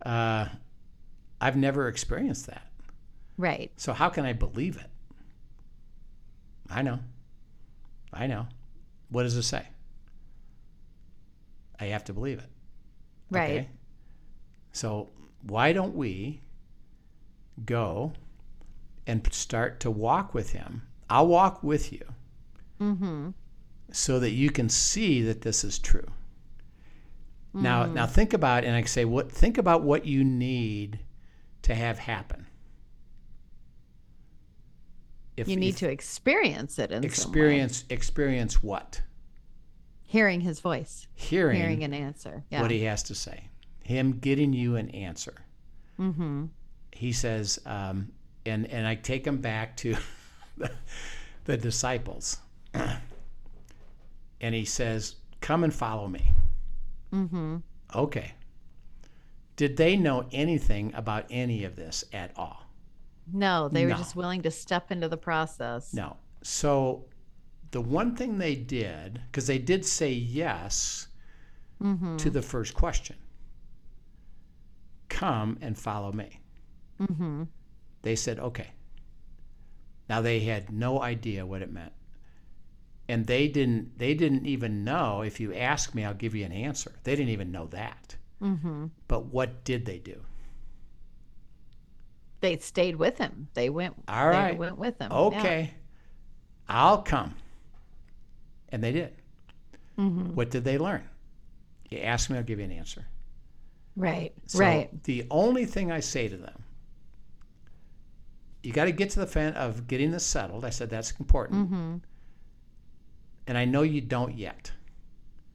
uh, 0.06 0.48
I've 1.40 1.56
never 1.56 1.88
experienced 1.88 2.48
that. 2.48 2.68
Right. 3.38 3.72
So 3.78 3.94
how 3.94 4.10
can 4.10 4.26
I 4.26 4.34
believe 4.34 4.78
it? 4.78 4.90
I 6.70 6.82
know. 6.82 7.00
I 8.12 8.28
know. 8.28 8.48
What 9.10 9.24
does 9.24 9.36
it 9.36 9.44
say? 9.44 9.66
I 11.80 11.86
have 11.86 12.04
to 12.06 12.14
believe 12.14 12.40
it. 12.40 12.50
Right. 13.30 13.52
Okay? 13.52 13.70
So 14.72 15.10
why 15.44 15.74
don't 15.74 15.96
we 15.96 16.42
go 17.66 18.14
and 19.06 19.28
start 19.34 19.80
to 19.82 19.92
walk 19.92 20.34
with 20.34 20.52
him? 20.52 20.84
I'll 21.10 21.28
walk 21.28 21.64
with 21.64 21.92
you 21.94 22.04
Mm-hmm. 22.82 23.30
so 23.92 24.20
that 24.20 24.32
you 24.32 24.50
can 24.52 24.70
see 24.70 25.22
that 25.24 25.42
this 25.42 25.64
is 25.64 25.80
true. 25.80 26.06
Now, 27.54 27.86
Mm. 27.86 27.94
now 27.94 28.06
think 28.06 28.34
about 28.34 28.64
and 28.66 28.76
I 28.76 28.84
say 28.84 29.04
what 29.06 29.32
think 29.32 29.58
about 29.58 29.82
what 29.84 30.06
you 30.06 30.24
need 30.24 31.00
to 31.64 31.74
have 31.74 31.98
happen. 31.98 32.46
If 35.36 35.48
You 35.48 35.56
need 35.56 35.70
if 35.70 35.78
to 35.78 35.90
experience 35.90 36.80
it 36.80 36.92
in 36.92 37.04
experience 37.04 37.86
experience 37.90 38.62
what? 38.64 39.02
hearing 40.04 40.40
his 40.42 40.60
voice, 40.62 41.06
Hearing, 41.16 41.58
hearing 41.58 41.84
an 41.84 41.94
answer. 41.94 42.44
Yeah. 42.50 42.62
what 42.62 42.72
he 42.72 42.84
has 42.84 43.04
to 43.04 43.16
say. 43.16 43.50
Him 43.88 44.20
getting 44.20 44.52
you 44.52 44.76
an 44.76 44.90
answer. 44.90 45.34
mm-hmm. 45.98 46.46
he 46.92 47.14
says, 47.14 47.58
um, 47.66 48.12
and 48.46 48.66
and 48.68 48.86
I 48.86 48.96
take 48.96 49.26
him 49.26 49.38
back 49.38 49.78
to 49.78 49.96
the, 50.58 50.70
the 51.46 51.56
disciples, 51.56 52.38
and 54.42 54.54
he 54.54 54.66
says, 54.66 55.16
"Come 55.40 55.64
and 55.64 55.74
follow 55.74 56.10
me." 56.10 56.26
Mm-hmm. 57.14 57.58
Okay. 57.96 58.34
Did 59.56 59.78
they 59.78 59.96
know 59.96 60.26
anything 60.34 60.92
about 60.94 61.26
any 61.30 61.64
of 61.64 61.78
this 61.78 62.04
at 62.12 62.32
all? 62.36 62.64
No, 63.32 63.70
they 63.70 63.86
were 63.86 63.92
No. 63.92 63.98
just 63.98 64.16
willing 64.18 64.42
to 64.42 64.52
step 64.52 64.92
into 64.92 65.08
the 65.08 65.18
process. 65.18 65.94
No. 65.94 66.18
So, 66.44 67.06
the 67.72 67.80
one 67.82 68.16
thing 68.18 68.38
they 68.38 68.56
did, 68.56 69.22
because 69.32 69.48
they 69.48 69.60
did 69.60 69.86
say 69.86 70.12
yes 70.12 71.08
Mm-hmm. 71.82 72.18
to 72.18 72.30
the 72.32 72.42
first 72.42 72.74
question, 72.74 73.16
"Come 75.10 75.58
and 75.62 75.78
follow 75.78 76.12
me." 76.12 76.40
Mm-hmm. 77.00 77.44
They 78.02 78.16
said, 78.16 78.40
okay. 78.40 78.72
Now 80.10 80.22
they 80.22 80.40
had 80.40 80.72
no 80.72 81.02
idea 81.02 81.46
what 81.46 81.62
it 81.62 81.72
meant. 81.72 81.94
And 83.10 83.26
they 83.26 83.48
didn't 83.48 83.98
they 83.98 84.14
didn't 84.14 84.46
even 84.46 84.84
know 84.84 85.22
if 85.22 85.40
you 85.40 85.54
ask 85.54 85.94
me 85.96 86.04
I'll 86.04 86.14
give 86.14 86.36
you 86.36 86.46
an 86.46 86.52
answer. 86.52 86.92
They 87.04 87.16
didn't 87.16 87.32
even 87.32 87.52
know 87.52 87.68
that. 87.68 88.16
Mm-hmm. 88.42 88.88
But 89.08 89.26
what 89.26 89.64
did 89.64 89.86
they 89.86 90.00
do? 90.00 90.22
They 92.40 92.58
stayed 92.58 92.98
with 92.98 93.18
him. 93.18 93.48
They 93.54 93.70
went. 93.70 93.96
All 94.08 94.32
they 94.32 94.56
went 94.56 94.78
with 94.78 95.00
him. 95.00 95.12
Yeah. 95.12 95.18
Okay. 95.18 95.74
I'll 96.70 97.02
come. 97.02 97.36
And 98.70 98.84
they 98.84 98.92
did. 98.92 99.16
Mhm. 99.98 100.34
What 100.36 100.52
did 100.52 100.64
they 100.64 100.78
learn? 100.78 101.04
You 101.90 102.00
ask 102.00 102.30
me, 102.30 102.38
I'll 102.38 102.44
give 102.44 102.60
you 102.60 102.66
an 102.66 102.72
answer. 102.72 103.06
Right. 103.98 104.32
So 104.46 104.60
right. 104.60 105.04
The 105.04 105.26
only 105.30 105.66
thing 105.66 105.92
I 105.92 106.00
say 106.00 106.28
to 106.30 106.38
them, 106.38 106.64
you 108.64 108.72
got 108.72 108.86
to 108.86 108.92
get 108.92 109.10
to 109.12 109.20
the 109.20 109.28
fan 109.28 109.54
of 109.54 109.88
getting 109.88 110.12
this 110.12 110.26
settled. 110.26 110.64
I 110.64 110.70
said 110.70 110.90
that's 110.90 111.12
important. 111.20 111.66
Mm-hmm. 111.72 111.96
And 113.48 113.58
I 113.58 113.66
know 113.66 113.82
you 113.82 114.00
don't 114.02 114.38
yet. 114.38 114.72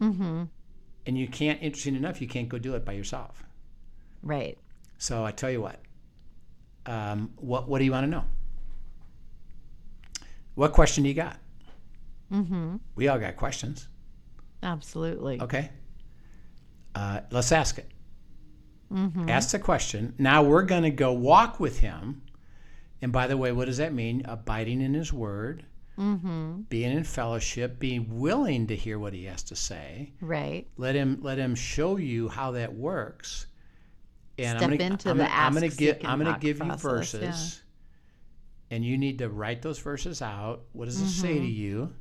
Mm-hmm. 0.00 0.44
and 1.06 1.16
you 1.18 1.28
can't 1.28 1.62
interesting 1.62 1.94
enough 1.94 2.20
you 2.20 2.26
can't 2.26 2.48
go 2.48 2.58
do 2.58 2.74
it 2.74 2.84
by 2.84 2.90
yourself 2.92 3.44
Right. 4.20 4.58
so 4.98 5.24
i 5.24 5.30
tell 5.30 5.48
you 5.48 5.60
what 5.62 5.78
um, 6.86 7.30
what 7.36 7.68
what 7.68 7.78
do 7.78 7.84
you 7.84 7.92
want 7.92 8.02
to 8.06 8.10
know 8.10 8.24
what 10.56 10.72
question 10.72 11.04
do 11.04 11.08
you 11.08 11.14
got 11.14 11.36
Mm-hmm. 12.32 12.76
we 12.96 13.06
all 13.06 13.18
got 13.20 13.36
questions 13.36 13.86
Absolutely. 14.64 15.40
okay 15.40 15.70
uh, 16.96 17.20
let's 17.30 17.52
ask 17.52 17.78
it 17.78 17.88
Mm-hmm. 18.92 19.28
ask 19.28 19.50
the 19.52 19.58
question. 19.58 20.14
Now 20.18 20.42
we're 20.42 20.62
going 20.62 20.82
to 20.82 20.90
go 20.90 21.12
walk 21.12 21.58
with 21.60 21.78
him. 21.80 22.22
And 23.00 23.10
by 23.12 23.26
the 23.26 23.36
way 23.36 23.50
what 23.52 23.64
does 23.66 23.78
that 23.78 23.92
mean? 23.92 24.22
Abiding 24.26 24.80
in 24.80 24.94
his 24.94 25.12
word. 25.12 25.64
Mm-hmm. 25.98 26.62
being 26.68 26.92
in 26.96 27.04
fellowship. 27.04 27.78
Being 27.78 28.06
willing 28.20 28.66
to 28.68 28.76
hear 28.76 28.98
what 28.98 29.12
he 29.12 29.24
has 29.26 29.42
to 29.44 29.56
say. 29.56 30.12
Right. 30.20 30.66
let 30.76 30.94
him 30.94 31.18
let 31.22 31.38
him 31.38 31.54
show 31.54 31.96
you 31.96 32.28
how 32.28 32.52
that 32.52 32.72
works. 32.74 33.46
And 34.38 34.58
Step 34.58 34.70
i'm 34.70 34.76
gonna, 34.78 34.90
into 34.90 35.10
I'm 35.10 35.18
the 35.18 35.36
I'm 35.36 35.52
gonna 35.54 35.68
give 35.68 35.98
i'm 36.04 36.18
gonna 36.22 36.38
give 36.40 36.58
you 36.58 36.72
verses. 36.76 37.60
and 38.70 38.82
you 38.84 38.96
need 38.96 39.18
to 39.18 39.28
write 39.28 39.60
those 39.62 39.78
verses 39.78 40.22
out. 40.22 40.62
What 40.72 40.86
does 40.86 41.00
it 41.00 41.08
say 41.08 41.34
Mm-hmm. 41.34 41.44
to 41.44 41.50
you? 41.50 41.92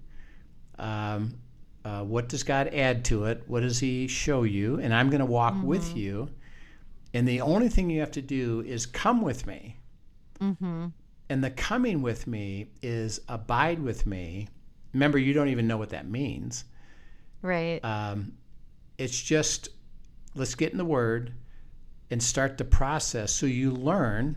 Um, 0.79 1.33
uh, 1.83 2.03
what 2.03 2.29
does 2.29 2.43
god 2.43 2.69
add 2.73 3.03
to 3.05 3.25
it? 3.25 3.43
What 3.47 3.59
does 3.61 3.79
he 3.79 4.07
show 4.07 4.43
you? 4.43 4.79
And 4.79 4.93
i'm 4.93 5.09
going 5.09 5.19
to 5.19 5.25
walk 5.25 5.55
with 5.63 5.83
Mm-hmm. 5.89 5.97
you 5.97 6.29
and 7.13 7.27
the 7.27 7.41
only 7.41 7.67
thing 7.69 7.89
you 7.89 7.99
have 7.99 8.11
to 8.11 8.21
do 8.21 8.61
is 8.61 8.85
come 8.85 9.21
with 9.21 9.45
me 9.47 9.77
Mm-hmm. 10.39 10.87
and 11.29 11.43
the 11.43 11.51
coming 11.51 12.01
with 12.01 12.25
me 12.25 12.67
is 12.81 13.21
abide 13.27 13.79
with 13.79 14.07
me 14.07 14.47
remember 14.93 15.19
you 15.19 15.33
don't 15.33 15.49
even 15.49 15.67
know 15.67 15.77
what 15.77 15.89
that 15.89 16.07
means 16.09 16.65
Right. 17.43 17.79
um, 17.85 18.33
it's 18.97 19.19
just 19.21 19.69
let's 20.35 20.55
get 20.55 20.71
in 20.71 20.77
the 20.79 20.85
word 20.85 21.33
and 22.09 22.21
start 22.21 22.57
the 22.57 22.63
process 22.65 23.31
so 23.31 23.45
you 23.45 23.69
learn 23.71 24.35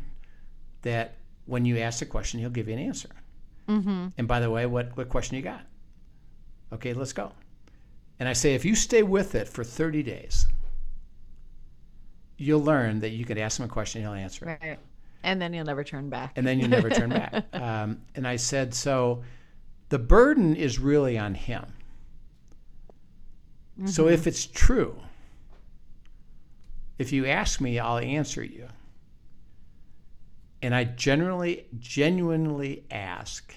that 0.83 1.17
when 1.47 1.65
you 1.65 1.79
ask 1.79 2.03
a 2.03 2.07
question 2.07 2.39
he'll 2.41 2.51
give 2.51 2.69
you 2.69 2.75
an 2.75 2.81
answer 2.81 3.09
mm-hmm. 3.69 4.09
and 4.19 4.29
by 4.29 4.41
the 4.41 4.51
way 4.51 4.67
what, 4.67 4.95
what 4.97 5.09
question 5.09 5.37
you 5.37 5.43
got 5.43 5.63
okay 6.73 6.93
let's 6.93 7.15
go 7.15 7.33
and 8.19 8.29
i 8.29 8.33
say 8.35 8.55
if 8.55 8.63
you 8.65 8.75
stay 8.75 9.03
with 9.03 9.35
it 9.35 9.49
for 9.49 9.65
30 9.65 10.03
days 10.03 10.47
you'll 12.37 12.63
learn 12.63 13.01
that 13.01 13.11
you 13.11 13.25
could 13.25 13.39
ask 13.39 13.59
him 13.59 13.67
a 13.67 13.69
question 13.69 14.03
he'll 14.03 14.13
answer 14.13 14.49
it 14.49 14.59
Right. 14.63 14.79
And 15.23 15.41
then 15.41 15.55
you'll 15.55 15.65
never 15.65 15.85
turn 15.85 16.11
back. 16.11 16.33
and 16.37 16.47
then 16.47 16.61
you 16.61 16.69
never 16.69 16.91
turn 16.91 17.11
back. 17.11 17.45
Um, 17.55 18.03
and 18.15 18.27
I 18.27 18.37
said, 18.37 18.75
so 18.75 19.23
the 19.89 19.99
burden 19.99 20.55
is 20.55 20.79
really 20.79 21.17
on 21.19 21.35
him. 21.35 21.65
So 23.87 24.09
if 24.09 24.27
it's 24.27 24.47
true, 24.47 24.97
if 26.99 27.13
you 27.13 27.27
ask 27.27 27.61
me, 27.61 27.79
I'll 27.79 27.99
answer 27.99 28.45
you. 28.45 28.69
And 30.63 30.75
I 30.75 30.85
generally, 30.85 31.67
genuinely 31.79 32.85
ask, 32.91 33.55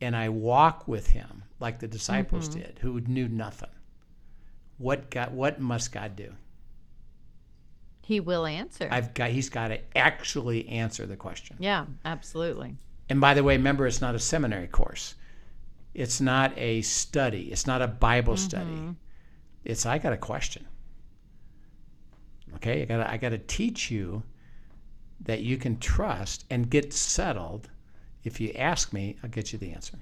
and 0.00 0.16
I 0.16 0.28
walk 0.30 0.88
with 0.88 1.08
him 1.08 1.44
like 1.60 1.78
the 1.78 1.88
disciples 1.88 2.48
did, 2.48 2.78
who 2.80 3.00
knew 3.02 3.28
nothing. 3.28 3.70
What 4.78 5.10
God, 5.10 5.32
what 5.34 5.60
must 5.60 5.92
God 5.92 6.16
do? 6.16 6.32
He 8.10 8.18
will 8.18 8.44
answer. 8.44 8.88
I've 8.90 9.14
got. 9.14 9.30
He's 9.30 9.48
got 9.48 9.68
to 9.68 9.78
actually 9.96 10.68
answer 10.68 11.06
the 11.06 11.14
question. 11.14 11.56
yeah, 11.60 11.86
absolutely. 12.04 12.74
And 13.08 13.20
by 13.20 13.34
the 13.34 13.44
way, 13.44 13.56
remember, 13.56 13.86
it's 13.86 14.00
not 14.00 14.16
a 14.16 14.18
seminary 14.18 14.66
course. 14.66 15.14
It's 15.94 16.20
not 16.20 16.52
a 16.58 16.82
study. 16.82 17.52
It's 17.52 17.68
not 17.68 17.82
a 17.82 17.86
Bible 17.86 18.34
mm-hmm. 18.34 18.44
study. 18.44 18.96
It's 19.64 19.86
I 19.86 19.98
got 19.98 20.12
a 20.12 20.16
question. 20.16 20.66
Okay, 22.56 22.82
I 22.82 22.84
got 22.84 23.06
I 23.06 23.16
got 23.16 23.28
to 23.28 23.38
teach 23.38 23.92
you 23.92 24.24
that 25.20 25.42
you 25.42 25.56
can 25.56 25.78
trust 25.78 26.46
and 26.50 26.68
get 26.68 26.92
settled. 26.92 27.70
If 28.24 28.40
you 28.40 28.50
ask 28.56 28.92
me, 28.92 29.18
I'll 29.22 29.30
get 29.30 29.52
you 29.52 29.58
the 29.60 29.70
answer. 29.70 30.00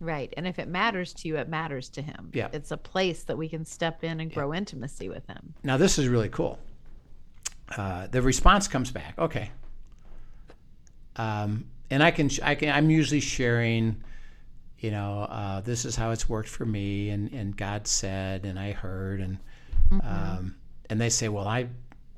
Right. 0.00 0.34
And 0.36 0.46
if 0.46 0.58
it 0.58 0.68
matters 0.68 1.14
to 1.14 1.28
you, 1.28 1.38
it 1.38 1.48
matters 1.48 1.88
to 1.90 2.02
him. 2.02 2.30
Yeah. 2.34 2.48
It's 2.52 2.72
a 2.72 2.76
place 2.76 3.24
that 3.24 3.38
we 3.38 3.48
can 3.48 3.64
step 3.64 4.04
in 4.04 4.20
and 4.20 4.30
grow 4.30 4.52
intimacy 4.52 5.08
with 5.08 5.26
him. 5.26 5.54
Now, 5.64 5.78
this 5.78 5.98
is 5.98 6.08
really 6.08 6.28
cool. 6.28 6.58
Uh, 7.76 8.06
the 8.06 8.22
response 8.22 8.68
comes 8.68 8.90
back. 8.90 9.14
Okay. 9.18 9.50
Um, 11.16 11.66
and 11.90 12.02
I 12.02 12.10
can, 12.10 12.30
I 12.42 12.54
can, 12.54 12.70
I'm 12.70 12.90
usually 12.90 13.20
sharing, 13.20 14.02
you 14.78 14.90
know, 14.90 15.22
uh, 15.22 15.60
this 15.60 15.84
is 15.84 15.96
how 15.96 16.10
it's 16.10 16.28
worked 16.28 16.48
for 16.48 16.64
me, 16.64 17.10
and, 17.10 17.32
and 17.32 17.56
God 17.56 17.86
said, 17.86 18.44
and 18.44 18.58
I 18.58 18.72
heard, 18.72 19.20
and 19.20 19.38
um, 19.90 20.56
and 20.90 21.00
they 21.00 21.08
say, 21.08 21.28
well, 21.28 21.48
I, 21.48 21.68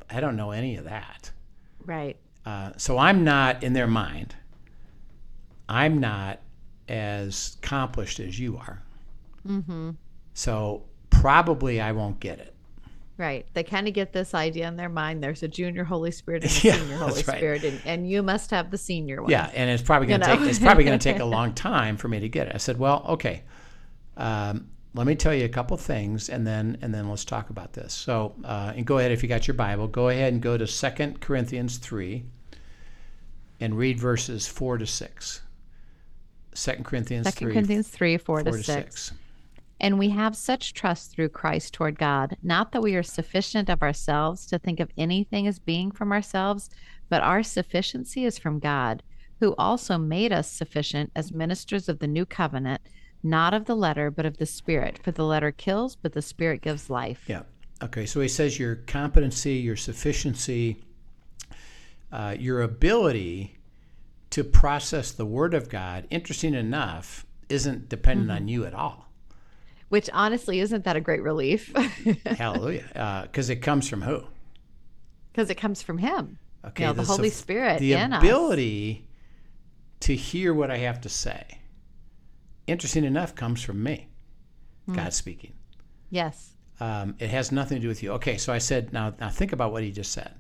I 0.09 0.21
don't 0.21 0.37
know 0.37 0.50
any 0.50 0.76
of 0.76 0.85
that. 0.85 1.30
Right. 1.85 2.16
Uh, 2.45 2.73
so 2.76 2.99
I'm 2.99 3.25
not 3.25 3.62
in 3.62 3.73
their 3.73 3.87
mind. 3.87 4.35
I'm 5.69 5.99
not 5.99 6.40
as 6.88 7.57
accomplished 7.62 8.19
as 8.21 8.38
you 8.38 8.57
are. 8.57 8.83
Mm-hmm. 9.47 9.90
So 10.35 10.85
probably 11.11 11.80
I 11.80 11.92
won't 11.92 12.19
get 12.21 12.38
it. 12.38 12.54
Right. 13.21 13.47
They 13.53 13.65
kind 13.65 13.87
of 13.87 13.93
get 13.93 14.15
this 14.15 14.33
idea 14.33 14.67
in 14.67 14.77
their 14.77 14.89
mind. 14.89 15.23
There's 15.23 15.43
a 15.43 15.49
junior 15.49 15.85
Holy 15.85 16.11
Spirit 16.11 16.43
and 16.43 16.50
a 16.50 16.55
Yeah, 16.62 16.77
senior 16.77 16.97
Holy 16.97 17.12
right. 17.12 17.37
Spirit, 17.37 17.65
and, 17.65 17.79
and 17.85 18.11
you 18.11 18.23
must 18.23 18.50
have 18.50 18.71
the 18.71 18.79
senior 18.79 19.21
one. 19.21 19.31
Yeah, 19.31 19.50
and 19.53 19.69
it's 19.69 19.83
probably 19.83 20.09
going 20.09 20.23
to 20.23 20.27
take 20.27 20.41
it's 20.41 20.59
probably 20.59 20.85
going 20.85 20.99
to 20.99 21.03
take 21.12 21.21
a 21.21 21.25
long 21.27 21.53
time 21.53 21.99
for 21.99 22.09
me 22.09 22.21
to 22.21 22.31
get 22.31 22.47
it. 22.47 22.55
I 22.55 22.57
said, 22.57 22.79
well, 22.79 23.05
okay, 23.11 23.43
um, 24.17 24.71
let 24.95 25.07
me 25.07 25.17
tell 25.17 25.35
you 25.35 25.45
a 25.45 25.50
couple 25.50 25.77
things, 25.77 26.31
and 26.31 26.47
then 26.47 26.79
and 26.81 26.95
then 26.95 27.11
let's 27.11 27.27
talk 27.27 27.50
about 27.50 27.75
this. 27.75 27.93
So, 27.93 28.35
uh, 28.43 28.73
and 28.75 28.87
go 28.87 28.97
ahead 28.97 29.12
if 29.12 29.23
you 29.23 29.29
got 29.29 29.47
your 29.47 29.55
Bible, 29.55 29.87
go 29.87 30.09
ahead 30.09 30.33
and 30.33 30.41
go 30.41 30.57
to 30.57 30.67
Second 30.67 31.21
Corinthians 31.21 31.77
three, 31.77 32.25
and 33.61 33.77
read 33.77 34.00
verses 34.00 34.49
four 34.49 34.79
to 34.79 34.87
six. 34.87 35.43
Second 36.55 36.85
Corinthians 36.85 37.27
Second 37.27 37.49
three, 37.49 37.53
Corinthians 37.53 37.89
3 37.89 38.17
4, 38.17 38.45
four 38.45 38.53
to 38.53 38.62
6. 38.62 39.12
And 39.81 39.99
we 39.99 40.11
have 40.11 40.37
such 40.37 40.75
trust 40.75 41.11
through 41.11 41.31
Christ 41.31 41.73
toward 41.73 41.99
God, 41.99 42.37
not 42.43 42.73
that 42.73 42.83
we 42.83 42.95
are 42.97 43.03
sufficient 43.03 43.71
of 43.71 43.83
ourselves 43.83 44.45
to 44.47 44.59
think 44.59 44.79
of 44.79 44.91
anything 44.99 45.47
as 45.47 45.59
being 45.59 45.91
from 45.91 46.13
ourselves, 46.13 46.69
but 47.09 47.23
our 47.23 47.43
sufficiency 47.43 48.27
is 48.27 48.39
from 48.39 48.59
God, 48.59 49.03
who 49.41 49.55
also 49.57 49.97
made 49.97 50.33
us 50.33 50.51
sufficient 50.51 51.11
as 51.17 51.33
ministers 51.33 51.89
of 51.89 51.99
the 51.99 52.07
new 52.07 52.27
covenant, 52.27 52.83
not 53.23 53.55
of 53.55 53.65
the 53.65 53.75
letter, 53.75 54.11
but 54.11 54.27
of 54.27 54.37
the 54.37 54.45
Spirit. 54.45 55.01
For 55.03 55.13
the 55.13 55.25
letter 55.25 55.51
kills, 55.51 55.97
but 55.97 56.13
the 56.13 56.23
Spirit 56.23 56.61
gives 56.61 56.91
life. 56.91 57.25
Yeah. 57.27 57.43
Okay. 57.83 58.05
So 58.05 58.21
he 58.21 58.29
says 58.29 58.59
your 58.59 58.77
competency, 58.77 59.55
your 59.55 59.77
sufficiency, 59.77 60.85
uh, 62.13 62.37
your 62.39 62.61
ability 62.61 63.57
to 64.31 64.45
process 64.45 65.11
the 65.11 65.27
Word 65.27 65.55
of 65.55 65.71
God, 65.71 66.07
interesting 66.11 66.55
enough, 66.55 67.25
isn't 67.49 67.89
dependent 67.89 68.31
on 68.31 68.47
you 68.47 68.65
at 68.65 68.75
all. 68.75 69.10
Which 69.91 70.09
honestly, 70.13 70.61
isn't 70.61 70.85
that 70.85 70.97
a 70.97 71.01
great 71.01 71.23
relief? 71.23 71.73
Hallelujah. 72.27 73.25
Because 73.31 73.51
it 73.51 73.57
comes 73.57 73.89
from 73.89 74.03
who? 74.03 74.23
Because 75.33 75.51
it 75.51 75.57
comes 75.57 75.83
from 75.83 75.99
Him. 75.99 76.39
Okay. 76.65 76.83
You 76.85 76.89
know, 76.89 76.93
the 76.95 77.03
Holy 77.05 77.29
Spirit 77.31 77.81
The 77.81 77.93
in 77.95 78.13
us. 78.13 78.23
ability 78.23 79.07
to 80.01 80.15
hear 80.17 80.55
what 80.55 80.71
I 80.71 80.79
have 80.79 81.01
to 81.03 81.09
say, 81.09 81.45
interesting 82.67 83.05
enough, 83.05 83.35
comes 83.35 83.63
from 83.63 83.83
me, 83.83 84.09
Hmm. 84.87 84.95
God 84.95 85.13
speaking. 85.13 85.53
Yes. 86.11 86.53
Um, 86.81 87.15
it 87.19 87.29
has 87.31 87.53
nothing 87.53 87.77
to 87.77 87.83
do 87.83 87.89
with 87.89 88.03
you. 88.03 88.13
Okay, 88.13 88.39
so 88.39 88.53
I 88.53 88.59
said, 88.59 88.93
now, 88.93 89.13
now 89.21 89.29
think 89.29 89.53
about 89.53 89.73
what 89.73 89.83
he 89.83 89.91
just 89.93 90.13
said. 90.13 90.35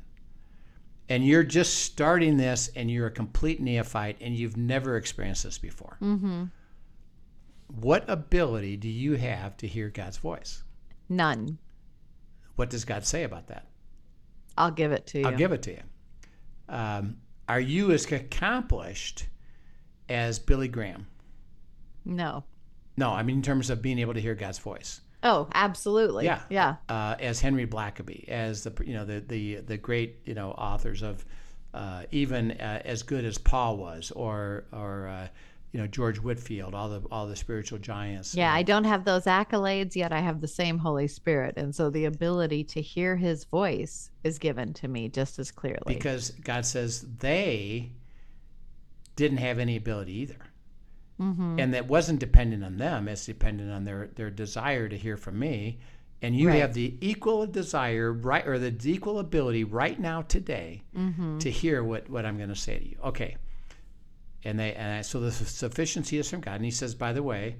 And 1.08 1.26
you're 1.26 1.42
just 1.44 1.80
starting 1.80 2.36
this, 2.36 2.70
and 2.76 2.90
you're 2.90 3.08
a 3.08 3.10
complete 3.10 3.60
neophyte, 3.60 4.16
and 4.20 4.34
you've 4.34 4.56
never 4.56 4.96
experienced 4.96 5.42
this 5.44 5.58
before. 5.58 5.98
Mm-hmm. 6.00 6.44
What 7.74 8.04
ability 8.08 8.76
do 8.76 8.88
you 8.88 9.14
have 9.14 9.56
to 9.58 9.66
hear 9.66 9.90
God's 9.90 10.16
voice? 10.16 10.64
None. 11.08 11.58
What 12.56 12.70
does 12.70 12.84
God 12.84 13.06
say 13.06 13.24
about 13.24 13.46
that? 13.48 13.66
I'll 14.58 14.70
give 14.70 14.92
it 14.92 15.06
to 15.08 15.20
you. 15.20 15.26
I'll 15.26 15.36
give 15.36 15.52
it 15.52 15.62
to 15.62 15.72
you. 15.72 15.82
Um, 16.68 17.16
are 17.48 17.60
you 17.60 17.92
as 17.92 18.10
accomplished 18.10 19.26
as 20.08 20.38
Billy 20.38 20.68
Graham? 20.68 21.06
No. 22.04 22.44
No, 22.96 23.10
I 23.10 23.22
mean 23.22 23.36
in 23.36 23.42
terms 23.42 23.70
of 23.70 23.80
being 23.80 23.98
able 23.98 24.14
to 24.14 24.20
hear 24.20 24.34
God's 24.34 24.58
voice. 24.58 25.00
Oh, 25.22 25.48
absolutely. 25.54 26.24
Yeah. 26.24 26.42
Yeah. 26.48 26.76
uh, 26.88 27.16
as 27.18 27.40
Henry 27.40 27.66
Blackaby, 27.66 28.28
as 28.28 28.64
the 28.64 28.72
you 28.84 28.94
know 28.94 29.04
the 29.04 29.20
the 29.20 29.56
the 29.56 29.76
great 29.76 30.20
you 30.24 30.34
know 30.34 30.50
authors 30.52 31.02
of 31.02 31.24
uh, 31.74 32.04
even 32.10 32.52
uh, 32.52 32.82
as 32.84 33.02
good 33.02 33.24
as 33.24 33.38
Paul 33.38 33.76
was, 33.76 34.10
or 34.10 34.64
or 34.72 35.08
uh, 35.08 35.28
you 35.72 35.80
know 35.80 35.86
George 35.86 36.18
Whitefield, 36.18 36.74
all 36.74 36.88
the 36.88 37.02
all 37.10 37.26
the 37.28 37.36
spiritual 37.36 37.78
giants. 37.78 38.34
Yeah, 38.34 38.52
I 38.52 38.62
don't 38.62 38.84
have 38.84 39.04
those 39.04 39.24
accolades 39.24 39.94
yet. 39.94 40.12
I 40.12 40.18
have 40.20 40.40
the 40.40 40.48
same 40.48 40.78
Holy 40.78 41.06
Spirit. 41.06 41.54
And 41.56 41.74
so 41.74 41.90
the 41.90 42.06
ability 42.06 42.64
to 42.64 42.80
hear 42.82 43.16
his 43.16 43.44
voice 43.44 44.10
is 44.24 44.38
given 44.38 44.72
to 44.74 44.88
me 44.88 45.08
just 45.08 45.38
as 45.38 45.50
clearly. 45.50 45.82
because 45.86 46.30
God 46.30 46.66
says 46.66 47.06
they 47.18 47.92
didn't 49.16 49.38
have 49.38 49.58
any 49.58 49.76
ability 49.76 50.12
either, 50.14 50.38
Mhm. 51.20 51.60
and 51.60 51.74
that 51.74 51.86
wasn't 51.88 52.18
dependent 52.20 52.64
on 52.64 52.76
them. 52.78 53.06
It's 53.08 53.26
dependent 53.26 53.70
on 53.70 53.84
their 53.84 54.08
their 54.16 54.30
desire 54.30 54.88
to 54.88 54.96
hear 54.96 55.16
from 55.16 55.38
me. 55.38 55.78
And 56.22 56.36
you 56.36 56.48
Right. 56.48 56.60
have 56.60 56.74
the 56.74 56.96
equal 57.00 57.46
desire, 57.46 58.12
right, 58.12 58.46
or 58.46 58.58
the 58.58 58.74
equal 58.90 59.18
ability 59.18 59.64
right 59.64 59.98
now 59.98 60.20
today 60.20 60.82
Mhm. 60.94 61.40
to 61.40 61.50
hear 61.50 61.82
what, 61.82 62.10
what 62.10 62.26
I'm 62.26 62.36
going 62.36 62.50
to 62.50 62.54
say 62.54 62.78
to 62.78 62.86
you. 62.86 62.96
Okay. 63.04 63.36
And 64.44 64.58
they 64.58 64.74
and 64.74 64.98
I, 64.98 65.00
so 65.02 65.20
the 65.20 65.30
sufficiency 65.30 66.18
is 66.18 66.30
from 66.30 66.40
God. 66.40 66.56
And 66.56 66.64
he 66.64 66.70
says, 66.70 66.94
by 66.94 67.12
the 67.12 67.22
way, 67.22 67.56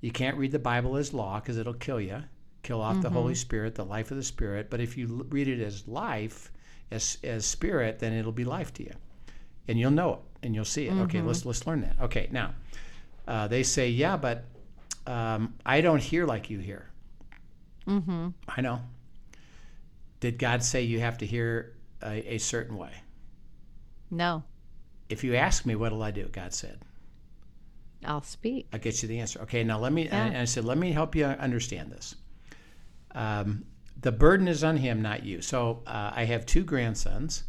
you 0.00 0.10
can't 0.10 0.36
read 0.36 0.52
the 0.52 0.58
Bible 0.58 0.96
as 0.96 1.12
law 1.12 1.40
because 1.40 1.58
it'll 1.58 1.74
kill 1.74 2.00
you, 2.00 2.22
kill 2.62 2.80
off 2.80 3.00
the 3.02 3.10
Holy 3.10 3.34
Spirit, 3.34 3.74
the 3.74 3.84
life 3.84 4.10
of 4.10 4.16
the 4.16 4.22
Spirit. 4.22 4.70
But 4.70 4.80
if 4.80 4.96
you 4.96 5.08
l- 5.08 5.26
read 5.28 5.48
it 5.48 5.60
as 5.60 5.88
life, 5.88 6.52
as 6.90 7.18
as 7.24 7.44
Spirit, 7.44 7.98
then 7.98 8.12
it'll 8.12 8.32
be 8.32 8.44
life 8.44 8.72
to 8.74 8.84
you, 8.84 8.92
and 9.68 9.78
you'll 9.78 9.90
know 9.90 10.12
it 10.14 10.18
and 10.42 10.54
you'll 10.54 10.64
see 10.64 10.86
it. 10.86 10.92
Okay, 10.92 11.20
let's 11.20 11.44
let's 11.44 11.66
learn 11.66 11.82
that. 11.82 11.96
Okay, 12.00 12.28
now 12.30 12.54
uh, 13.28 13.48
they 13.48 13.62
say, 13.62 13.88
yeah, 13.88 14.16
but 14.16 14.44
um, 15.06 15.54
I 15.66 15.80
don't 15.80 16.02
hear 16.02 16.26
like 16.26 16.50
you 16.50 16.58
hear. 16.58 16.88
Mm-hmm. 17.86 18.28
I 18.48 18.60
know. 18.60 18.80
Did 20.20 20.38
God 20.38 20.62
say 20.62 20.82
you 20.82 21.00
have 21.00 21.18
to 21.18 21.26
hear 21.26 21.74
a, 22.02 22.34
a 22.34 22.38
certain 22.38 22.76
way? 22.76 22.92
No, 24.10 24.42
If 25.10 25.24
you 25.24 25.34
ask 25.34 25.66
me, 25.66 25.74
what'll 25.74 26.02
I 26.02 26.10
do? 26.12 26.28
God 26.28 26.54
said. 26.54 26.80
I'll 28.04 28.22
speak. 28.22 28.68
I'll 28.72 28.78
get 28.78 29.02
you 29.02 29.08
the 29.08 29.18
answer. 29.18 29.40
Okay, 29.42 29.62
now 29.64 29.78
let 29.78 29.92
me, 29.92 30.06
Yeah. 30.06 30.24
and 30.24 30.36
I 30.38 30.44
said, 30.46 30.64
let 30.64 30.78
me 30.78 30.92
help 30.92 31.14
you 31.14 31.26
understand 31.26 31.90
this. 31.92 32.14
Um, 33.12 33.64
the 34.00 34.12
burden 34.12 34.48
is 34.48 34.64
on 34.64 34.78
him, 34.78 35.02
not 35.02 35.24
you. 35.24 35.42
So 35.42 35.82
uh, 35.86 36.12
I 36.14 36.24
have 36.24 36.46
two 36.46 36.62
grandsons, 36.64 37.44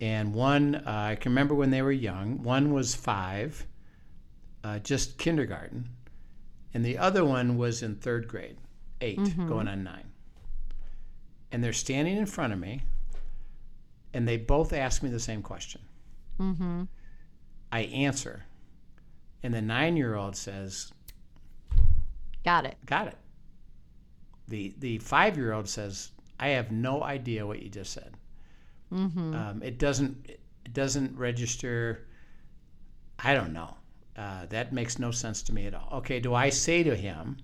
and 0.00 0.34
one, 0.34 0.76
uh, 0.76 0.82
I 0.86 1.16
can 1.16 1.32
remember 1.32 1.54
when 1.54 1.70
they 1.70 1.82
were 1.82 1.90
young. 1.90 2.42
One 2.42 2.72
was 2.72 2.94
five, 2.94 3.66
uh, 4.62 4.78
just 4.80 5.18
kindergarten, 5.18 5.88
and 6.72 6.84
the 6.84 6.98
other 6.98 7.24
one 7.24 7.56
was 7.56 7.82
in 7.82 7.96
third 7.96 8.28
grade, 8.28 8.58
8 9.00 9.48
going 9.48 9.66
on 9.66 9.82
nine. 9.82 10.12
And 11.50 11.62
they're 11.64 11.72
standing 11.72 12.16
in 12.16 12.26
front 12.26 12.52
of 12.52 12.58
me, 12.58 12.82
and 14.12 14.28
they 14.28 14.36
both 14.36 14.72
ask 14.72 15.02
me 15.02 15.10
the 15.10 15.18
same 15.20 15.42
question. 15.42 15.80
Mm-hmm. 16.40 16.84
I 17.72 17.80
answer, 17.80 18.44
and 19.42 19.52
the 19.52 19.62
nine 19.62 19.96
year 19.96 20.14
old 20.14 20.36
says, 20.36 20.92
Got 22.44 22.66
it. 22.66 22.76
Got 22.86 23.08
it. 23.08 23.18
The 24.48 24.74
the 24.78 24.98
five 24.98 25.36
year 25.36 25.52
old 25.52 25.68
says, 25.68 26.10
I 26.38 26.48
have 26.48 26.70
no 26.70 27.02
idea 27.02 27.46
what 27.46 27.62
you 27.62 27.68
just 27.68 27.92
said. 27.92 28.14
Mm-hmm. 28.92 29.34
Um, 29.34 29.62
it 29.62 29.78
doesn't 29.78 30.28
it 30.28 30.72
doesn't 30.72 31.16
register. 31.16 32.06
I 33.18 33.34
don't 33.34 33.52
know. 33.52 33.76
Uh, 34.16 34.46
that 34.46 34.72
makes 34.72 34.98
no 34.98 35.10
sense 35.10 35.42
to 35.44 35.54
me 35.54 35.66
at 35.66 35.74
all. 35.74 35.88
Okay, 35.94 36.20
do 36.20 36.34
I 36.34 36.50
say 36.50 36.82
to 36.82 36.94
him, 36.94 37.38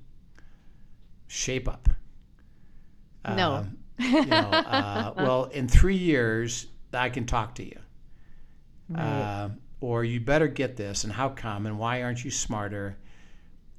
shape 1.26 1.68
up? 1.68 1.88
No. 3.29 3.55
Um, 3.55 3.79
you 3.98 4.26
know, 4.26 4.37
uh, 4.37 5.12
well, 5.16 5.44
in 5.46 5.68
three 5.68 5.96
years, 5.96 6.66
I 6.92 7.09
can 7.09 7.26
talk 7.26 7.57
to 7.57 7.64
you. 7.64 7.79
Right. 8.90 9.03
Uh, 9.03 9.48
or 9.81 10.05
you 10.05 10.20
better 10.20 10.48
get 10.48 10.76
this, 10.76 11.05
and 11.05 11.12
how 11.12 11.31
come, 11.31 11.66
and 11.66 11.79
why 11.79 12.03
aren't 12.03 12.24
you 12.24 12.31
smarter? 12.31 12.98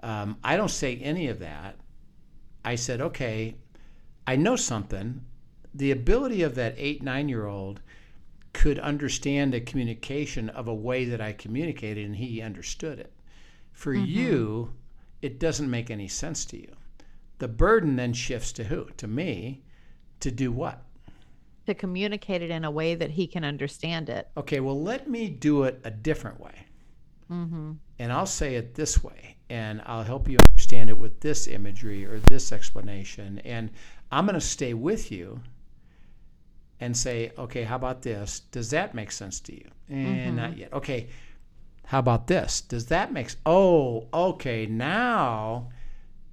Um, 0.02 0.38
I 0.44 0.58
don't 0.58 0.72
say 0.72 0.96
any 0.98 1.28
of 1.28 1.40
that. 1.40 1.76
I 2.66 2.76
said, 2.76 3.02
okay, 3.02 3.56
I 4.26 4.36
know 4.36 4.56
something. 4.56 5.22
The 5.74 5.92
ability 5.92 6.42
of 6.42 6.56
that 6.56 6.76
eight, 6.78 7.04
nine 7.04 7.30
year 7.30 7.46
old 7.46 7.82
could 8.54 8.80
understand 8.80 9.54
a 9.54 9.62
communication 9.62 10.50
of 10.50 10.68
a 10.68 10.74
way 10.74 11.06
that 11.06 11.22
I 11.22 11.34
communicated 11.34 12.06
and 12.06 12.16
he 12.16 12.42
understood 12.42 13.00
it. 13.00 13.14
For 13.72 13.94
you, 13.94 14.74
it 15.22 15.40
doesn't 15.40 15.70
make 15.70 15.90
any 15.90 16.08
sense 16.08 16.46
to 16.46 16.58
you. 16.58 16.76
The 17.40 17.48
burden 17.48 17.96
then 17.96 18.14
shifts 18.14 18.52
to 18.54 18.66
who? 18.66 18.88
To 18.98 19.08
me 19.08 19.64
to 20.20 20.32
do 20.32 20.52
what? 20.52 20.84
To 21.74 21.80
communicate 21.80 22.42
it 22.42 22.50
in 22.50 22.66
a 22.66 22.72
way 22.72 22.96
that 22.96 23.12
he 23.12 23.28
can 23.28 23.44
understand 23.44 24.10
it. 24.10 24.28
Okay, 24.38 24.60
well, 24.60 24.82
let 24.82 25.10
me 25.10 25.30
do 25.30 25.64
it 25.64 25.80
a 25.84 25.92
different 25.92 26.40
way. 26.40 26.68
Mm-hmm. 27.32 27.72
and 27.98 28.12
I'll 28.12 28.26
say 28.26 28.56
it 28.56 28.76
this 28.76 29.02
way, 29.02 29.38
and 29.50 29.82
I'll 29.86 30.04
help 30.04 30.28
you 30.28 30.38
understand 30.50 30.90
it 30.90 30.98
with 30.98 31.22
this 31.22 31.48
imagery 31.48 32.06
or 32.06 32.20
this 32.20 32.52
explanation, 32.52 33.40
and 33.46 33.72
I'm 34.12 34.26
going 34.26 34.34
to 34.34 34.46
stay 34.46 34.74
with 34.74 35.14
you 35.14 35.40
and 36.82 36.98
say, 36.98 37.32
okay, 37.38 37.64
how 37.64 37.78
about 37.78 38.02
this? 38.02 38.42
Does 38.52 38.70
that 38.72 38.94
make 38.94 39.14
sense 39.14 39.40
to 39.42 39.54
you? 39.54 39.70
And 39.88 40.36
not 40.36 40.58
yet. 40.58 40.74
Okay, 40.74 41.08
how 41.86 42.00
about 42.00 42.28
this? 42.28 42.60
Does 42.60 42.88
that 42.88 43.14
make? 43.14 43.34
Oh, 43.46 44.08
okay. 44.14 44.66
Now, 44.66 45.70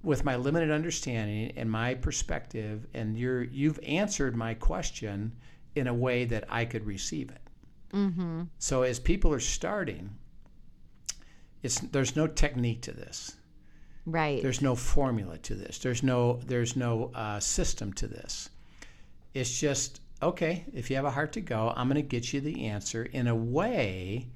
with 0.09 0.25
my 0.25 0.37
limited 0.37 0.71
understanding 0.71 1.53
and 1.55 1.71
my 1.71 1.93
perspective, 1.93 2.87
and 2.95 3.19
you're 3.19 3.45
you've 3.45 3.79
answered 3.87 4.35
my 4.35 4.55
question 4.55 5.37
in 5.75 5.87
a 5.87 5.93
way 5.93 6.25
that 6.25 6.45
I 6.49 6.65
could 6.65 6.87
receive 6.87 7.31
it. 7.31 7.43
Mm-hmm. 7.93 8.45
So 8.59 8.83
as 8.85 8.99
people 8.99 9.35
are 9.35 9.41
starting, 9.41 10.17
it's 11.63 11.81
there's 11.81 12.17
no 12.17 12.27
technique 12.27 12.81
to 12.83 12.93
this. 12.93 13.37
Right. 14.07 14.41
There's 14.43 14.63
no 14.63 14.75
formula 14.75 15.37
to 15.37 15.55
this. 15.55 15.79
There's 15.79 16.03
no 16.03 16.41
there's 16.47 16.75
no 16.75 17.13
uh, 17.15 17.39
system 17.39 17.93
to 17.93 18.07
this. 18.07 18.49
It's 19.35 19.61
just 19.61 20.01
okay. 20.23 20.65
If 20.73 20.89
you 20.89 20.97
have 20.97 21.05
a 21.05 21.11
heart 21.11 21.33
to 21.33 21.43
go, 21.43 21.75
I'm 21.77 21.87
going 21.87 21.97
to 21.97 22.03
get 22.17 22.33
you 22.33 22.41
the 22.41 22.65
answer 22.65 23.05
in 23.05 23.27
a 23.27 23.37
way 23.37 24.29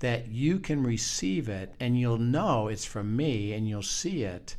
that 0.00 0.26
you 0.26 0.58
can 0.58 0.82
receive 0.82 1.48
it, 1.48 1.74
and 1.78 1.96
you'll 1.96 2.18
know 2.18 2.66
it's 2.66 2.84
from 2.84 3.14
me, 3.14 3.52
and 3.52 3.68
you'll 3.68 3.82
see 3.82 4.24
it, 4.24 4.56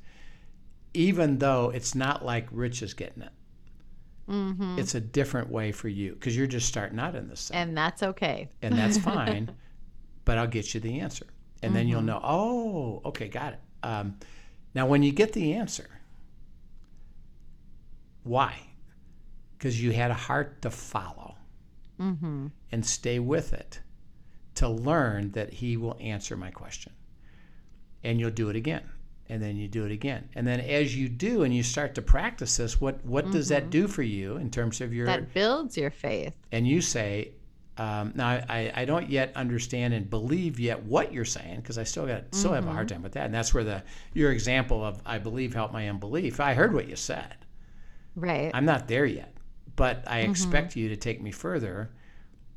even 0.94 1.38
though 1.40 1.70
it's 1.70 1.96
not 1.96 2.26
like 2.26 2.48
Rich 2.52 2.82
is 2.82 2.94
getting 2.94 3.24
it. 3.24 3.32
mm-hmm. 4.30 4.78
It's 4.80 4.96
a 4.96 5.00
different 5.02 5.50
way 5.50 5.72
for 5.72 5.88
you 5.88 6.14
because 6.14 6.36
you're 6.36 6.48
just 6.48 6.68
starting 6.68 7.00
out 7.00 7.16
in 7.16 7.28
this 7.28 7.48
thing 7.50 7.58
and 7.58 7.78
that's 7.78 8.04
okay. 8.04 8.50
and 8.62 8.78
that's 8.78 8.98
fine. 9.12 9.52
but 10.26 10.38
I'll 10.38 10.48
get 10.48 10.74
you 10.74 10.80
the 10.80 11.00
answer, 11.00 11.26
and 11.64 11.76
then 11.76 11.84
Mm-hmm. 11.84 11.92
you'll 11.92 12.02
know. 12.02 12.20
Oh, 12.24 13.02
okay, 13.06 13.28
got 13.28 13.54
it. 13.54 13.60
Um, 13.84 14.18
now, 14.74 14.86
when 14.86 15.02
you 15.04 15.12
get 15.12 15.34
the 15.34 15.54
answer, 15.54 15.90
why? 18.24 18.56
Because 19.58 19.82
you 19.82 19.92
had 19.92 20.12
a 20.12 20.16
heart 20.16 20.62
to 20.64 20.70
follow 20.72 21.36
Mm-hmm. 22.00 22.48
and 22.72 22.84
stay 22.86 23.20
with 23.20 23.54
it 23.54 23.80
to 24.56 24.68
learn 24.68 25.32
that 25.34 25.54
He 25.54 25.78
will 25.78 25.96
answer 26.00 26.36
my 26.36 26.50
question, 26.50 26.94
and 28.04 28.20
you'll 28.20 28.32
do 28.32 28.50
it 28.50 28.56
again. 28.56 28.90
And 29.32 29.42
then 29.42 29.56
you 29.56 29.70
do 29.70 29.86
it 29.86 29.94
again, 29.94 30.28
and 30.36 30.46
then 30.46 30.60
as 30.60 30.94
you 30.94 31.08
do, 31.08 31.44
and 31.44 31.56
you 31.56 31.64
start 31.64 31.96
to 31.96 32.02
practice 32.02 32.58
this, 32.58 32.82
what 32.82 33.04
what 33.06 33.32
does 33.32 33.48
that 33.48 33.70
do 33.70 33.88
for 33.88 34.04
you 34.04 34.36
in 34.36 34.52
terms 34.52 34.82
of 34.82 34.94
your 34.94 35.08
Mm-hmm. 35.08 35.22
That 35.22 35.34
builds 35.34 35.78
your 35.78 35.90
faith. 35.90 36.36
and 36.52 36.68
you 36.68 36.82
say, 36.82 37.32
um, 37.78 38.12
now 38.14 38.28
I, 38.28 38.72
I 38.76 38.84
don't 38.86 39.10
yet 39.10 39.32
understand 39.38 39.94
and 39.94 40.10
believe 40.10 40.60
yet 40.60 40.84
what 40.84 41.14
you're 41.14 41.24
saying 41.24 41.62
because 41.62 41.78
I 41.78 41.84
still 41.84 42.06
got 42.06 42.24
still 42.36 42.52
have 42.52 42.68
a 42.68 42.72
hard 42.74 42.90
time 42.90 43.02
with 43.02 43.14
that, 43.14 43.26
and 43.26 43.34
that's 43.34 43.54
where 43.54 43.64
the 43.64 43.84
your 44.14 44.34
example 44.34 44.84
of 44.84 45.02
I 45.06 45.18
believe 45.18 45.54
helped 45.54 45.72
my 45.74 45.88
unbelief. 45.88 46.42
I 46.42 46.54
heard 46.54 46.74
what 46.74 46.90
you 46.90 46.98
said. 46.98 47.38
Right. 48.18 48.52
I'm 48.54 48.66
not 48.66 48.90
there 48.90 49.06
yet, 49.06 49.34
but 49.78 50.04
I 50.08 50.20
expect 50.20 50.76
you 50.76 50.90
to 50.90 50.98
take 50.98 51.22
me 51.22 51.32
further. 51.32 51.90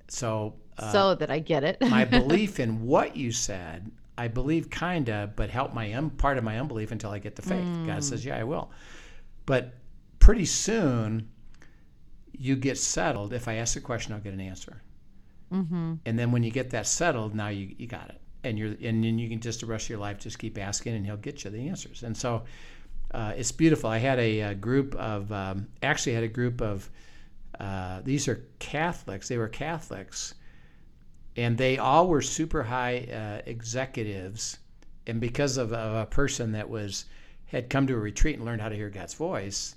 So 0.09 0.57
uh, 0.77 0.91
so 0.91 1.15
that 1.15 1.31
I 1.31 1.39
get 1.39 1.63
it. 1.63 1.81
my 1.81 2.05
belief 2.21 2.59
in 2.59 2.85
what 2.85 3.17
you 3.17 3.31
said, 3.31 3.93
I 4.17 4.29
believe 4.29 4.71
kinda, 4.71 5.33
but 5.35 5.51
help 5.51 5.75
my 5.75 5.93
un- 5.95 6.11
part 6.11 6.39
of 6.39 6.45
my 6.45 6.59
unbelief 6.59 6.93
until 6.93 7.11
I 7.11 7.19
get 7.19 7.37
the 7.37 7.43
faith. 7.43 7.67
God 7.87 8.05
says, 8.05 8.25
yeah, 8.25 8.39
I 8.39 8.45
will. 8.45 8.71
But 9.47 9.75
pretty 10.19 10.45
soon, 10.47 11.29
you 12.33 12.57
get 12.57 12.79
settled. 12.79 13.33
If 13.33 13.49
I 13.49 13.55
ask 13.55 13.77
a 13.77 13.81
question, 13.81 14.13
I'll 14.13 14.21
get 14.21 14.33
an 14.33 14.41
answer. 14.41 14.83
mm-hmm. 15.53 15.95
And 16.07 16.19
then 16.19 16.33
when 16.33 16.43
you 16.43 16.51
get 16.51 16.71
that 16.71 16.87
settled, 16.87 17.35
now 17.35 17.49
you, 17.49 17.75
you 17.79 17.87
got 17.87 18.09
it. 18.09 18.21
And 18.43 18.59
you're 18.59 18.69
and 18.83 19.03
then 19.03 19.19
you 19.19 19.29
can 19.29 19.41
just 19.41 19.61
the 19.61 19.67
rest 19.67 19.87
of 19.87 19.91
your 19.91 19.99
life 19.99 20.19
just 20.19 20.39
keep 20.39 20.59
asking, 20.59 20.95
and 20.95 21.07
he'll 21.07 21.17
get 21.17 21.45
you 21.45 21.51
the 21.51 21.69
answers. 21.69 22.03
And 22.03 22.17
so 22.17 22.45
uh, 23.13 23.33
it's 23.37 23.53
beautiful. 23.53 23.89
I 23.89 23.99
had 23.99 24.19
a, 24.19 24.41
a 24.41 24.55
group 24.55 24.95
of 24.97 25.33
um, 25.33 25.69
actually 25.83 26.15
had 26.15 26.25
a 26.25 26.29
group 26.29 26.61
of 26.61 26.91
uh, 27.59 28.01
these 28.05 28.29
are 28.29 28.45
Catholics. 28.59 29.29
They 29.29 29.39
were 29.39 29.49
Catholics, 29.49 30.35
and 31.37 31.57
they 31.59 31.79
all 31.79 32.09
were 32.09 32.23
super 32.23 32.63
high 32.63 33.09
uh, 33.13 33.43
executives. 33.51 34.59
And 35.07 35.21
because 35.21 35.57
of, 35.57 35.73
of 35.73 35.97
a 35.97 36.07
person 36.07 36.53
that 36.53 36.69
was 36.69 37.05
had 37.47 37.69
come 37.71 37.87
to 37.87 37.95
a 37.95 37.99
retreat 37.99 38.37
and 38.37 38.45
learned 38.45 38.61
how 38.63 38.69
to 38.69 38.75
hear 38.77 38.91
God's 38.91 39.15
voice, 39.15 39.75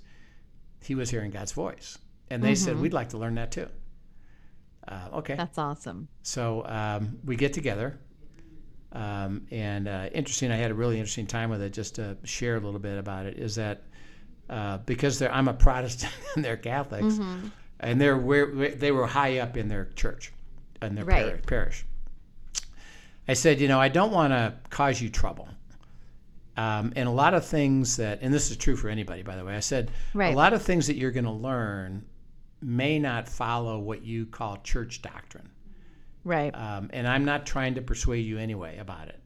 he 0.82 0.94
was 0.94 1.10
hearing 1.10 1.30
God's 1.30 1.52
voice. 1.52 1.98
And 2.30 2.42
they 2.42 2.54
said, 2.54 2.78
"We'd 2.78 2.92
like 2.92 3.10
to 3.10 3.18
learn 3.18 3.34
that 3.36 3.50
too." 3.52 3.68
Uh, 4.86 5.08
okay. 5.14 5.34
That's 5.34 5.58
awesome. 5.58 6.08
So 6.22 6.64
um, 6.66 7.18
we 7.24 7.36
get 7.36 7.52
together, 7.52 7.98
um, 8.92 9.46
and 9.50 9.86
uh, 9.86 10.08
interesting. 10.14 10.50
I 10.50 10.56
had 10.56 10.70
a 10.70 10.74
really 10.74 10.96
interesting 10.98 11.26
time 11.26 11.50
with 11.50 11.60
it. 11.62 11.72
Just 11.72 11.96
to 11.96 12.16
share 12.24 12.56
a 12.56 12.60
little 12.60 12.80
bit 12.80 12.98
about 12.98 13.26
it 13.26 13.38
is 13.38 13.54
that 13.56 13.82
uh, 14.48 14.78
because 14.78 15.18
they're, 15.18 15.32
I'm 15.32 15.48
a 15.48 15.54
Protestant 15.54 16.12
and 16.36 16.44
they're 16.44 16.56
Catholics, 16.56 17.14
Mm-hmm. 17.16 17.48
and 17.80 18.00
they're 18.00 18.74
they 18.74 18.92
were 18.92 19.06
high 19.06 19.38
up 19.40 19.56
in 19.58 19.68
their 19.68 19.86
church, 19.94 20.32
in 20.82 20.94
their 20.94 21.04
Right. 21.04 21.24
parish, 21.26 21.42
parish. 21.46 21.84
I 23.26 23.34
said, 23.34 23.60
you 23.60 23.68
know, 23.68 23.80
I 23.80 23.88
don't 23.88 24.12
want 24.12 24.32
to 24.32 24.54
cause 24.70 25.00
you 25.00 25.10
trouble. 25.10 25.48
Um, 26.56 26.92
and 26.96 27.08
a 27.08 27.12
lot 27.12 27.34
of 27.34 27.44
things 27.46 27.96
that, 27.98 28.18
and 28.22 28.32
this 28.34 28.50
is 28.50 28.56
true 28.56 28.74
for 28.76 28.88
anybody, 28.88 29.22
by 29.22 29.36
the 29.36 29.44
way. 29.44 29.54
I 29.54 29.60
said, 29.60 29.90
Right. 30.14 30.32
a 30.32 30.36
lot 30.36 30.52
of 30.54 30.62
things 30.62 30.86
that 30.88 30.96
you're 30.96 31.10
going 31.12 31.24
to 31.24 31.30
learn 31.30 32.04
may 32.60 32.98
not 32.98 33.28
follow 33.28 33.78
what 33.78 34.02
you 34.02 34.26
call 34.26 34.56
church 34.64 35.00
doctrine. 35.02 35.48
Right. 36.24 36.52
Um, 36.54 36.90
and 36.92 37.06
I'm 37.06 37.24
not 37.24 37.46
trying 37.46 37.74
to 37.76 37.82
persuade 37.82 38.26
you 38.26 38.38
anyway 38.38 38.78
about 38.78 39.08
it. 39.08 39.20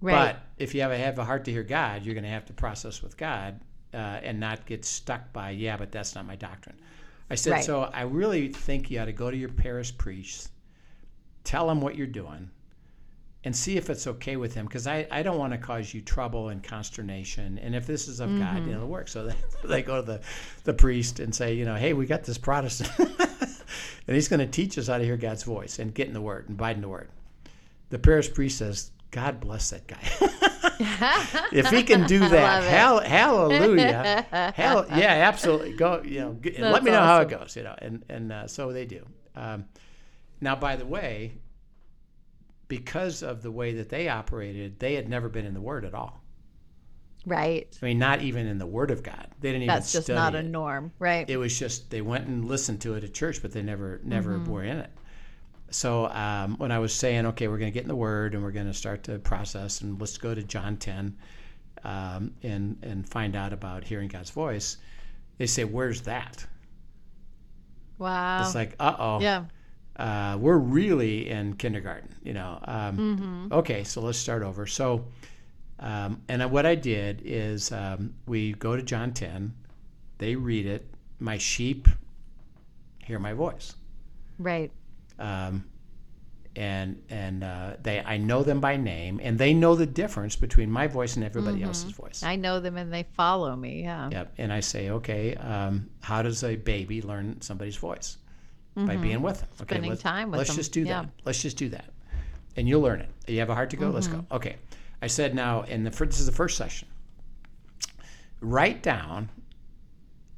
right. 0.00 0.34
But 0.34 0.42
if 0.58 0.74
you 0.74 0.80
have 0.80 0.90
a, 0.90 0.98
have 0.98 1.18
a 1.20 1.24
heart 1.24 1.44
to 1.44 1.52
hear 1.52 1.62
God, 1.62 2.04
you're 2.04 2.14
going 2.14 2.24
to 2.24 2.30
have 2.30 2.46
to 2.46 2.52
process 2.52 3.00
with 3.02 3.16
God 3.16 3.60
uh, 3.94 3.96
and 4.24 4.40
not 4.40 4.66
get 4.66 4.84
stuck 4.84 5.32
by, 5.32 5.50
yeah, 5.50 5.76
but 5.76 5.92
that's 5.92 6.16
not 6.16 6.26
my 6.26 6.34
doctrine. 6.34 6.74
I 7.30 7.36
said, 7.36 7.52
Right. 7.52 7.64
so 7.64 7.82
I 7.82 8.02
really 8.02 8.48
think 8.48 8.90
you 8.90 8.98
ought 8.98 9.04
to 9.04 9.12
go 9.12 9.30
to 9.30 9.36
your 9.36 9.50
parish 9.50 9.96
priest, 9.96 10.50
tell 11.44 11.70
him 11.70 11.80
what 11.80 11.96
you're 11.96 12.06
doing, 12.06 12.50
and 13.44 13.54
see 13.54 13.76
if 13.76 13.90
it's 13.90 14.06
okay 14.06 14.36
with 14.36 14.54
him 14.54 14.66
because 14.66 14.86
I, 14.86 15.06
I 15.10 15.22
don't 15.22 15.38
want 15.38 15.52
to 15.52 15.58
cause 15.58 15.92
you 15.92 16.00
trouble 16.00 16.50
and 16.50 16.62
consternation. 16.62 17.58
And 17.58 17.74
if 17.74 17.86
this 17.86 18.06
is 18.06 18.20
of 18.20 18.30
God, 18.38 18.62
Mm-hmm. 18.62 18.70
it'll 18.72 18.86
work. 18.88 19.08
So 19.08 19.26
they, 19.26 19.34
they 19.64 19.82
go 19.82 19.96
to 20.00 20.06
the, 20.06 20.20
the 20.64 20.72
priest 20.74 21.18
and 21.18 21.34
say, 21.34 21.54
you 21.54 21.64
know, 21.64 21.74
hey, 21.74 21.92
we 21.92 22.06
got 22.06 22.22
this 22.24 22.38
Protestant, 22.38 22.92
and 24.06 24.14
he's 24.14 24.28
going 24.28 24.40
to 24.40 24.46
teach 24.46 24.78
us 24.78 24.86
how 24.86 24.98
to 24.98 25.04
hear 25.04 25.16
God's 25.16 25.42
voice 25.42 25.78
and 25.78 25.92
get 25.92 26.06
in 26.06 26.14
the 26.14 26.20
Word 26.20 26.48
and 26.48 26.56
abide 26.56 26.76
in 26.76 26.82
the 26.82 26.88
Word. 26.88 27.08
The 27.90 27.98
parish 27.98 28.32
priest 28.32 28.58
says, 28.58 28.90
God 29.10 29.40
bless 29.40 29.70
that 29.70 29.86
guy. 29.86 29.98
if 31.52 31.68
he 31.68 31.82
can 31.82 32.06
do 32.06 32.20
that, 32.20 32.62
hell, 32.64 33.00
hallelujah, 33.00 34.26
hell, 34.54 34.86
yeah, 34.88 35.28
absolutely. 35.28 35.74
Go, 35.74 36.00
you 36.02 36.20
know, 36.20 36.38
let 36.42 36.56
That's 36.72 36.84
me 36.84 36.90
know 36.90 37.00
how 37.02 37.20
it 37.20 37.28
goes, 37.28 37.54
you 37.56 37.62
know, 37.64 37.74
and 37.78 38.02
and 38.08 38.32
uh, 38.32 38.46
so 38.46 38.72
they 38.72 38.86
do. 38.86 39.04
Um, 39.36 39.66
now, 40.42 40.56
by 40.56 40.76
the 40.76 40.86
way, 40.86 41.38
because 42.68 43.22
of 43.22 43.42
the 43.42 43.50
way 43.50 43.74
that 43.74 43.88
they 43.88 44.08
operated, 44.08 44.78
they 44.78 44.94
had 44.94 45.08
never 45.08 45.28
been 45.28 45.46
in 45.46 45.54
the 45.54 45.60
Word 45.60 45.84
at 45.84 45.94
all. 45.94 46.22
right. 47.26 47.68
I 47.82 47.86
mean, 47.86 47.98
not 47.98 48.22
even 48.22 48.46
in 48.46 48.58
the 48.58 48.66
Word 48.66 48.90
of 48.90 49.02
God. 49.02 49.28
They 49.40 49.52
didn't 49.52 49.68
That's 49.68 49.94
even 49.94 49.98
just 49.98 50.06
study 50.06 50.16
not 50.16 50.34
a 50.34 50.38
it. 50.38 50.44
norm. 50.44 50.92
Right. 50.98 51.28
It 51.28 51.36
was 51.36 51.56
just 51.58 51.90
they 51.90 52.00
went 52.00 52.26
and 52.26 52.44
listened 52.46 52.80
to 52.82 52.94
it 52.94 53.04
at 53.04 53.14
church, 53.14 53.40
but 53.42 53.52
they 53.52 53.62
never 53.62 54.00
never 54.04 54.38
were 54.38 54.64
in 54.64 54.78
it. 54.78 54.90
So 55.70 56.06
um, 56.08 56.56
when 56.58 56.70
I 56.72 56.78
was 56.80 56.92
saying, 56.94 57.26
okay, 57.26 57.48
we're 57.48 57.58
going 57.58 57.70
to 57.70 57.74
get 57.74 57.82
in 57.82 57.88
the 57.88 57.96
Word 57.96 58.34
and 58.34 58.42
we're 58.42 58.50
going 58.52 58.66
to 58.66 58.74
start 58.74 59.04
to 59.04 59.18
process, 59.18 59.80
and 59.80 59.98
let's 60.00 60.18
go 60.18 60.34
to 60.34 60.42
John 60.42 60.76
ten, 60.76 61.16
um, 61.84 62.34
and 62.42 62.76
and 62.82 63.08
find 63.08 63.36
out 63.36 63.52
about 63.52 63.84
hearing 63.84 64.08
God's 64.08 64.30
voice, 64.30 64.76
they 65.38 65.46
say, 65.46 65.64
"Where's 65.64 66.02
that?" 66.02 66.46
wow. 67.98 68.42
It's 68.42 68.54
like, 68.54 68.74
uh 68.80 68.96
oh, 68.98 69.20
yeah. 69.20 69.44
Uh, 69.96 70.36
we're 70.40 70.58
really 70.58 71.28
in 71.28 71.54
kindergarten, 71.54 72.14
you 72.22 72.32
know. 72.32 72.58
Um, 72.64 72.98
Mm-hmm. 72.98 73.52
Okay, 73.52 73.84
so 73.84 74.00
let's 74.00 74.18
start 74.18 74.42
over. 74.42 74.66
So, 74.66 75.04
um, 75.78 76.22
and 76.28 76.50
what 76.50 76.66
I 76.66 76.74
did 76.74 77.22
is 77.24 77.72
um, 77.72 78.14
we 78.26 78.52
go 78.52 78.76
to 78.76 78.82
John 78.82 79.12
10, 79.12 79.52
they 80.18 80.36
read 80.36 80.66
it. 80.66 80.86
My 81.18 81.38
sheep 81.38 81.88
hear 83.04 83.18
my 83.18 83.32
voice. 83.32 83.74
Right. 84.38 84.70
Um, 85.18 85.64
and 86.54 87.02
and 87.08 87.42
uh, 87.42 87.76
they 87.82 88.00
I 88.00 88.18
know 88.18 88.42
them 88.42 88.60
by 88.60 88.76
name, 88.76 89.20
and 89.22 89.38
they 89.38 89.54
know 89.54 89.74
the 89.74 89.86
difference 89.86 90.36
between 90.36 90.70
my 90.70 90.86
voice 90.86 91.16
and 91.16 91.24
everybody 91.24 91.62
else's 91.62 91.92
voice. 91.92 92.18
Mm-hmm. 92.18 92.28
I 92.28 92.36
know 92.36 92.60
them 92.60 92.76
and 92.76 92.92
they 92.92 93.04
follow 93.14 93.56
me. 93.56 93.82
Yeah. 93.82 94.10
Yep. 94.10 94.34
And 94.38 94.52
I 94.52 94.60
say, 94.60 94.90
okay, 94.90 95.34
um, 95.36 95.88
how 96.00 96.22
does 96.22 96.44
a 96.44 96.56
baby 96.56 97.00
learn 97.00 97.40
somebody's 97.40 97.76
voice? 97.76 98.18
By 98.74 98.96
being 98.96 99.20
with 99.20 99.40
them. 99.40 99.48
Okay, 99.60 99.64
Mm-hmm. 99.64 99.64
Spending 99.64 99.90
let's, 99.90 100.02
time 100.02 100.30
with 100.30 100.38
let's 100.38 100.50
them. 100.50 100.56
just 100.56 100.72
do 100.72 100.80
Yeah. 100.82 101.02
that. 101.02 101.10
Let's 101.24 101.42
just 101.42 101.56
do 101.58 101.68
that, 101.70 101.86
and 102.56 102.66
you'll 102.68 102.80
learn 102.80 103.00
it. 103.00 103.10
You 103.26 103.38
have 103.40 103.50
a 103.50 103.54
heart 103.54 103.70
to 103.70 103.76
go. 103.76 103.90
Let's 103.90 104.08
Mm-hmm. 104.08 104.20
go. 104.30 104.36
Okay. 104.36 104.56
I 105.02 105.08
said 105.08 105.34
now, 105.34 105.62
and 105.62 105.84
the 105.86 105.90
this 106.06 106.20
is 106.20 106.26
the 106.26 106.32
first 106.32 106.56
session. 106.56 106.88
Write 108.40 108.82
down 108.82 109.28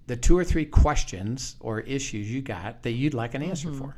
the 0.06 0.16
two 0.16 0.36
or 0.36 0.44
three 0.44 0.64
questions 0.66 1.56
or 1.60 1.80
issues 1.80 2.30
you 2.30 2.42
got 2.42 2.82
that 2.82 2.92
you'd 2.92 3.14
like 3.14 3.34
an 3.34 3.42
answer 3.42 3.68
Mm-hmm. 3.68 3.78
for. 3.78 3.96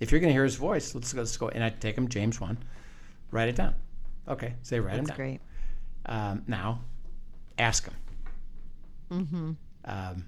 If 0.00 0.10
you're 0.10 0.20
going 0.20 0.28
to 0.30 0.34
hear 0.34 0.44
his 0.44 0.56
voice, 0.56 0.94
let's 0.94 1.12
go. 1.12 1.20
Let's 1.20 1.36
go. 1.36 1.48
And 1.48 1.62
I 1.62 1.70
take 1.70 1.96
him 1.96 2.08
James 2.08 2.40
one, 2.40 2.58
write 3.30 3.48
it 3.48 3.56
down. 3.56 3.74
Okay, 4.28 4.54
so 4.62 4.74
they 4.74 4.80
write 4.80 4.96
That's 4.96 5.08
down. 5.08 5.16
great. 5.16 5.40
Um, 6.06 6.42
now, 6.46 6.80
ask 7.58 7.84
him. 7.84 7.94
Mm-hmm. 9.10 9.50
Um, 9.84 10.26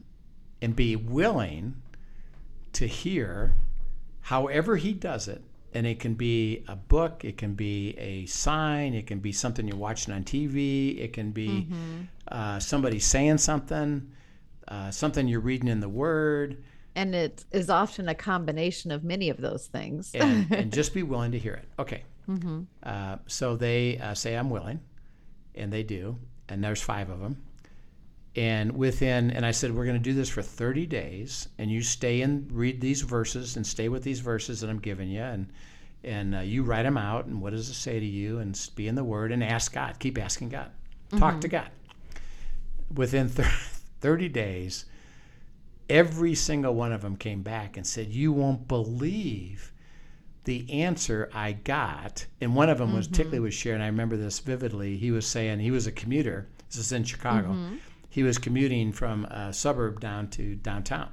and 0.62 0.76
be 0.76 0.96
willing 0.96 1.74
to 2.76 2.86
hear 2.86 3.54
however 4.20 4.76
he 4.76 4.92
does 4.92 5.28
it. 5.28 5.42
And 5.74 5.86
it 5.86 6.00
can 6.00 6.14
be 6.14 6.64
a 6.68 6.76
book, 6.76 7.22
it 7.24 7.36
can 7.36 7.54
be 7.54 7.90
a 7.98 8.24
sign, 8.26 8.94
it 8.94 9.06
can 9.06 9.18
be 9.18 9.30
something 9.32 9.68
you're 9.68 9.76
watching 9.76 10.14
on 10.14 10.24
TV, 10.24 10.98
it 10.98 11.12
can 11.12 11.32
be 11.32 11.66
uh, 12.28 12.58
somebody 12.60 12.98
saying 12.98 13.38
something, 13.38 14.10
uh, 14.68 14.90
something 14.90 15.28
you're 15.28 15.40
reading 15.40 15.68
in 15.68 15.80
the 15.80 15.88
Word, 15.88 16.62
And 16.94 17.14
it 17.14 17.44
is 17.52 17.68
often 17.68 18.08
a 18.08 18.14
combination 18.14 18.90
of 18.90 19.04
many 19.04 19.28
of 19.28 19.36
those 19.36 19.66
things. 19.66 20.14
and, 20.14 20.50
and 20.58 20.72
just 20.72 20.94
be 20.94 21.02
willing 21.02 21.32
to 21.32 21.38
hear 21.38 21.54
it. 21.54 21.68
Okay. 21.78 22.04
Uh, 22.82 23.16
so 23.26 23.54
they 23.56 23.98
uh, 23.98 24.14
say, 24.14 24.34
I'm 24.34 24.48
willing, 24.48 24.80
and 25.54 25.70
they 25.70 25.82
do. 25.82 26.16
And 26.48 26.64
there's 26.64 26.80
five 26.80 27.10
of 27.10 27.20
them. 27.20 27.42
And 28.36 28.76
within, 28.76 29.30
and 29.30 29.46
I 29.46 29.50
said, 29.50 29.74
we're 29.74 29.86
going 29.86 29.96
to 29.96 30.02
do 30.02 30.12
this 30.12 30.28
for 30.28 30.42
30 30.42 30.84
days, 30.84 31.48
and 31.56 31.70
you 31.70 31.80
stay 31.80 32.20
and 32.20 32.50
read 32.52 32.82
these 32.82 33.00
verses 33.00 33.56
and 33.56 33.66
stay 33.66 33.88
with 33.88 34.02
these 34.02 34.20
verses 34.20 34.60
that 34.60 34.68
I'm 34.68 34.78
giving 34.78 35.08
you, 35.08 35.22
and 35.22 35.50
and 36.04 36.36
uh, 36.36 36.40
you 36.40 36.62
write 36.62 36.84
them 36.84 36.98
out, 36.98 37.24
and 37.24 37.40
what 37.40 37.50
does 37.50 37.68
it 37.68 37.74
say 37.74 37.98
to 37.98 38.06
you, 38.06 38.38
and 38.38 38.70
be 38.76 38.86
in 38.86 38.94
the 38.94 39.02
Word, 39.02 39.32
and 39.32 39.42
ask 39.42 39.72
God. 39.72 39.98
Keep 39.98 40.18
asking 40.18 40.50
God. 40.50 40.70
Mm-hmm. 41.08 41.18
Talk 41.18 41.40
to 41.40 41.48
God. 41.48 41.70
Within 42.94 43.28
30 44.00 44.28
days, 44.28 44.84
every 45.88 46.34
single 46.34 46.74
one 46.74 46.92
of 46.92 47.00
them 47.00 47.16
came 47.16 47.42
back 47.42 47.76
and 47.76 47.86
said, 47.86 48.08
"You 48.08 48.32
won't 48.32 48.68
believe." 48.68 49.72
the 50.44 50.64
answer 50.70 51.28
I 51.34 51.52
got, 51.52 52.24
and 52.40 52.54
one 52.54 52.70
of 52.70 52.78
them 52.78 52.94
was 52.94 53.08
mm-hmm. 53.08 53.14
Tickley 53.14 53.40
was 53.40 53.52
sharing. 53.52 53.82
I 53.82 53.86
remember 53.86 54.16
this 54.16 54.38
vividly. 54.38 54.96
He 54.96 55.10
was 55.10 55.26
saying 55.26 55.58
he 55.58 55.72
was 55.72 55.88
a 55.88 55.92
commuter. 55.92 56.46
This 56.68 56.78
is 56.78 56.92
in 56.92 57.02
Chicago. 57.02 57.48
Mm-hmm. 57.48 57.76
He 58.16 58.22
was 58.22 58.38
commuting 58.38 58.92
from 58.92 59.26
a 59.26 59.52
suburb 59.52 60.00
down 60.00 60.28
to 60.30 60.54
downtown. 60.54 61.10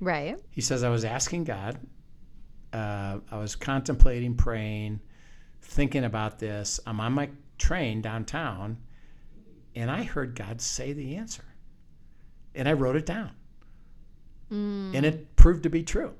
right. 0.00 0.36
He 0.50 0.60
says 0.60 0.82
I 0.82 0.90
was 0.90 1.02
asking 1.02 1.44
God. 1.44 1.78
Uh, 2.74 3.20
I 3.30 3.38
was 3.38 3.56
contemplating, 3.56 4.34
praying, 4.34 5.00
thinking 5.62 6.04
about 6.04 6.38
this. 6.38 6.78
I'm 6.86 7.00
on 7.00 7.14
my 7.14 7.30
train 7.56 8.02
downtown, 8.02 8.76
and 9.74 9.90
I 9.90 10.02
heard 10.02 10.34
God 10.34 10.60
say 10.60 10.92
the 10.92 11.16
answer, 11.16 11.44
and 12.54 12.68
I 12.68 12.74
wrote 12.74 12.96
it 12.96 13.06
down, 13.06 13.30
and 14.50 15.06
it 15.06 15.36
proved 15.36 15.62
to 15.62 15.70
be 15.70 15.82
true 15.82 16.12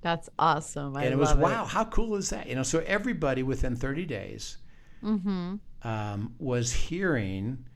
That's 0.00 0.28
awesome. 0.36 0.96
I 0.96 1.04
and 1.04 1.12
it 1.14 1.16
was 1.16 1.28
love 1.30 1.38
wow 1.38 1.64
how 1.64 1.84
cool 1.84 2.16
is 2.16 2.30
that 2.30 2.48
you 2.48 2.56
know 2.56 2.64
so 2.64 2.80
everybody 2.88 3.44
within 3.44 3.76
30 3.76 4.04
days 4.04 4.56
Mm-hmm. 5.04 5.54
um, 5.84 6.34
was 6.40 6.72
hearing 6.72 7.66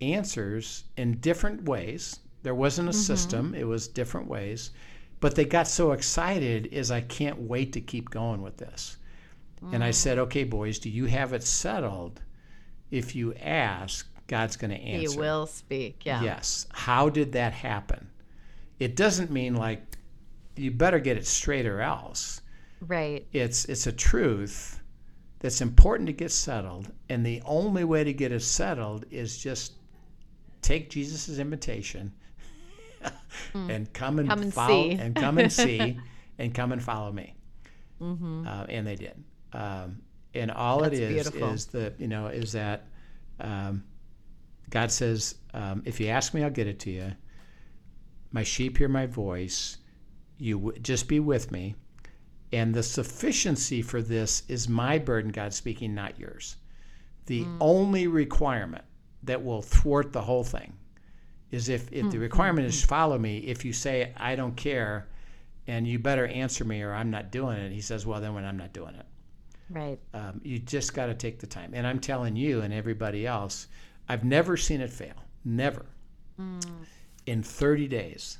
answers 0.00 0.84
in 0.96 1.18
different 1.20 1.64
ways 1.64 2.20
there 2.42 2.54
wasn't 2.54 2.88
a 2.88 2.92
Mm-hmm. 2.92 3.00
system 3.00 3.54
it 3.54 3.64
was 3.66 3.88
different 3.88 4.28
ways 4.28 4.70
but 5.20 5.34
they 5.34 5.44
got 5.44 5.66
so 5.66 5.92
excited 5.92 6.66
is 6.72 6.90
i 6.90 7.00
can't 7.00 7.40
wait 7.40 7.72
to 7.72 7.80
keep 7.80 8.10
going 8.10 8.42
with 8.42 8.56
this 8.58 8.96
and 9.72 9.82
Mm. 9.82 9.86
i 9.86 9.90
said 9.90 10.18
okay 10.18 10.44
boys 10.44 10.78
do 10.78 10.90
you 10.90 11.06
have 11.06 11.32
it 11.32 11.42
settled 11.42 12.20
if 12.90 13.16
you 13.16 13.34
ask 13.34 14.06
god's 14.28 14.56
going 14.56 14.70
to 14.70 14.76
answer." 14.76 15.12
He 15.12 15.18
will 15.18 15.46
speak. 15.46 16.04
Yeah. 16.04 16.22
Yes. 16.22 16.66
How 16.72 17.08
did 17.08 17.32
that 17.32 17.52
happen? 17.52 18.10
It 18.80 18.96
doesn't 18.96 19.30
mean 19.30 19.54
like 19.54 19.80
you 20.56 20.70
better 20.72 20.98
get 20.98 21.16
it 21.16 21.26
straight 21.26 21.64
or 21.64 21.80
else. 21.80 22.40
Right. 22.80 23.26
It's 23.32 23.64
it's 23.66 23.86
a 23.86 23.92
truth 23.92 24.82
that's 25.38 25.60
important 25.60 26.06
to 26.08 26.12
get 26.12 26.32
settled, 26.32 26.90
and 27.08 27.24
the 27.24 27.40
only 27.44 27.84
way 27.84 28.02
to 28.04 28.12
get 28.12 28.32
it 28.32 28.40
settled 28.42 29.04
is 29.10 29.38
just 29.38 29.72
take 30.62 30.90
Jesus' 30.90 31.38
invitation 31.38 32.12
and 33.54 33.92
come 33.92 34.18
and. 34.18 34.28
Come 34.28 34.42
and 34.42 34.52
follow 34.54 34.88
see. 34.90 34.92
and 34.98 35.14
come 35.14 35.38
and 35.38 35.52
see 35.52 35.96
and 36.38 36.54
come 36.54 36.72
and 36.72 36.82
follow 36.82 37.12
me. 37.12 37.34
Uh, 38.00 38.66
and 38.68 38.86
they 38.86 38.96
did. 38.96 39.22
Um, 39.52 40.02
and 40.34 40.50
all 40.50 40.80
Mm-hmm. 40.80 40.90
That's 40.90 40.98
it 40.98 41.02
is 41.02 41.30
beautiful. 41.30 41.52
is 41.52 41.66
the 41.66 41.92
you 41.98 42.08
know 42.08 42.26
is 42.26 42.52
that 42.52 42.86
um, 43.40 43.84
God 44.70 44.90
says, 44.90 45.36
um, 45.54 45.82
if 45.84 46.00
you 46.00 46.08
ask 46.08 46.34
me, 46.34 46.42
I'll 46.42 46.50
get 46.50 46.66
it 46.66 46.78
to 46.80 46.90
you. 46.90 47.12
My 48.32 48.42
sheep 48.42 48.78
hear 48.78 48.88
my 48.88 49.06
voice. 49.06 49.78
You 50.38 50.58
w- 50.58 50.78
just 50.80 51.06
be 51.08 51.20
with 51.20 51.52
me. 51.52 51.76
And 52.52 52.74
the 52.74 52.82
sufficiency 52.82 53.80
for 53.82 54.02
this 54.02 54.42
is 54.48 54.68
my 54.68 54.98
burden, 54.98 55.30
God 55.30 55.52
speaking, 55.54 55.94
not 55.94 56.18
yours. 56.18 56.56
The 57.26 57.44
Hmm. 57.44 57.56
only 57.60 58.06
requirement 58.06 58.84
that 59.26 59.44
will 59.44 59.62
thwart 59.62 60.12
the 60.12 60.22
whole 60.22 60.44
thing 60.44 60.72
is 61.50 61.68
if, 61.68 61.92
if 61.92 62.02
Hmm, 62.02 62.10
the 62.10 62.18
requirement 62.18 62.66
is 62.66 62.84
follow 62.84 63.18
me, 63.18 63.38
if 63.38 63.64
you 63.64 63.72
say, 63.72 64.12
I 64.16 64.34
don't 64.34 64.56
care, 64.56 65.08
and 65.66 65.86
you 65.86 65.98
better 65.98 66.26
answer 66.26 66.64
me 66.64 66.82
or 66.82 66.92
I'm 66.92 67.10
not 67.10 67.30
doing 67.30 67.56
it, 67.58 67.72
he 67.72 67.80
says, 67.80 68.06
well, 68.06 68.20
then 68.20 68.34
when 68.34 68.44
I'm 68.44 68.56
not 68.56 68.72
doing 68.72 68.94
it. 68.94 69.06
Right. 69.68 69.98
Um, 70.14 70.40
you 70.44 70.58
just 70.58 70.94
got 70.94 71.06
to 71.06 71.14
take 71.14 71.40
the 71.40 71.46
time. 71.46 71.72
And 71.74 71.86
I'm 71.86 71.98
telling 71.98 72.36
you 72.36 72.60
and 72.60 72.72
everybody 72.72 73.26
else, 73.26 73.66
I've 74.08 74.24
never 74.24 74.56
seen 74.56 74.80
it 74.80 74.90
fail. 74.90 75.14
Never. 75.44 75.86
In 77.26 77.42
30 77.42 77.88
days 77.88 78.38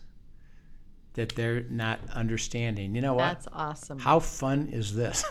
that 1.14 1.34
they're 1.34 1.62
not 1.62 1.98
understanding. 2.12 2.94
You 2.94 3.00
know 3.00 3.14
what? 3.14 3.34
That's 3.34 3.48
awesome. 3.52 3.98
How 3.98 4.20
fun 4.20 4.68
is 4.70 4.94
this? 4.94 5.24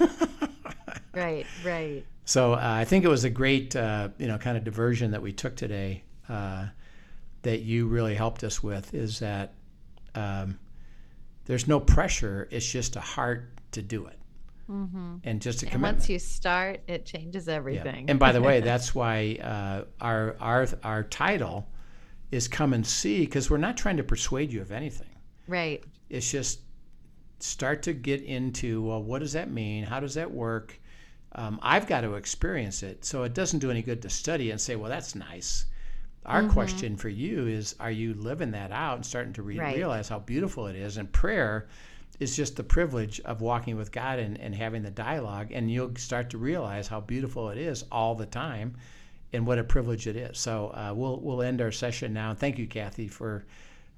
right. 1.14 1.46
Right. 1.64 2.06
So 2.26 2.54
uh, 2.54 2.60
I 2.62 2.86
think 2.86 3.06
it 3.06 3.08
was 3.08 3.24
a 3.24 3.30
great, 3.30 3.76
uh, 3.76 4.10
you 4.18 4.28
know, 4.28 4.38
kind 4.38 4.58
of 4.58 4.64
diversion 4.64 5.12
that 5.12 5.22
we 5.22 5.32
took 5.32 5.56
today 5.56 6.04
uh, 6.28 6.66
that 7.44 7.62
you 7.62 7.88
really 7.88 8.16
helped 8.16 8.44
us 8.44 8.62
with 8.64 8.94
is 8.94 9.20
that 9.20 9.54
um, 10.16 10.58
there's 11.46 11.68
no 11.68 11.80
pressure. 11.80 12.48
It's 12.52 12.66
just 12.70 12.96
a 12.96 13.00
heart 13.02 13.52
to 13.72 13.82
do 13.82 14.08
it. 14.08 14.18
And 14.68 15.42
just 15.44 15.62
a 15.62 15.66
And 15.68 15.74
commitment. 15.74 15.98
once 16.00 16.10
you 16.10 16.18
start, 16.18 16.82
it 16.88 17.06
changes 17.06 17.46
Yeah. 17.48 17.54
everything. 17.54 18.10
And 18.10 18.18
by 18.18 18.32
the 18.32 18.42
way, 18.42 18.62
that's 18.72 18.96
why 18.96 19.38
uh, 19.40 19.84
our 20.04 20.36
our 20.40 20.68
our 20.84 21.04
title 21.04 21.70
is 22.32 22.48
"Come 22.48 22.74
and 22.74 22.84
See" 22.86 23.20
because 23.20 23.52
we're 23.52 23.58
not 23.58 23.78
trying 23.78 23.98
to 23.98 24.04
persuade 24.04 24.52
you 24.52 24.62
of 24.62 24.72
anything. 24.72 25.10
right. 25.48 25.84
It's 26.10 26.32
just 26.32 26.62
start 27.40 27.84
to 27.84 27.94
get 27.94 28.24
into 28.24 28.82
well, 28.82 29.04
what 29.04 29.20
does 29.20 29.34
that 29.34 29.52
mean? 29.52 29.84
How 29.84 30.00
does 30.00 30.16
that 30.16 30.32
work? 30.32 30.80
Um, 31.36 31.60
I've 31.62 31.88
got 31.88 32.02
to 32.02 32.16
experience 32.16 32.82
it, 32.82 33.04
so 33.06 33.24
it 33.24 33.34
doesn't 33.34 33.60
do 33.60 33.70
any 33.72 33.82
good 33.82 34.02
to 34.04 34.10
study 34.10 34.52
and 34.52 34.60
say, 34.62 34.76
well, 34.76 34.90
that's 34.90 35.16
nice. 35.16 35.66
Our 36.26 36.44
Mm-hmm. 36.44 36.52
question 36.54 36.98
for 36.98 37.10
you 37.10 37.48
is, 37.48 37.76
are 37.80 37.92
you 37.92 38.14
living 38.14 38.52
that 38.52 38.72
out 38.72 38.96
and 38.96 39.06
starting 39.06 39.34
to 39.34 39.44
re- 39.44 39.60
Right. 39.60 39.76
realize 39.76 40.10
how 40.10 40.20
beautiful 40.20 40.68
it 40.68 40.76
is? 40.76 40.98
And 40.98 41.12
prayer 41.12 41.68
is 42.20 42.36
just 42.36 42.56
the 42.56 42.64
privilege 42.64 43.20
of 43.22 43.42
walking 43.42 43.76
with 43.76 43.92
God 43.92 44.20
and, 44.20 44.40
and 44.40 44.56
having 44.56 44.82
the 44.84 44.92
dialogue, 44.92 45.52
and 45.52 45.70
you'll 45.70 45.96
start 45.98 46.30
to 46.32 46.38
realize 46.38 46.88
how 46.88 47.02
beautiful 47.02 47.50
it 47.50 47.58
is 47.58 47.84
all 47.92 48.16
the 48.16 48.26
time, 48.26 48.76
and 49.34 49.46
what 49.46 49.60
a 49.60 49.64
privilege 49.64 50.08
it 50.08 50.16
is. 50.16 50.38
So 50.40 50.70
uh, 50.70 50.94
we'll 50.96 51.20
we'll 51.20 51.42
end 51.42 51.62
our 51.62 51.72
session 51.72 52.14
now. 52.14 52.30
And 52.32 52.40
thank 52.40 52.58
you, 52.58 52.68
Kathy, 52.68 53.08
for 53.10 53.46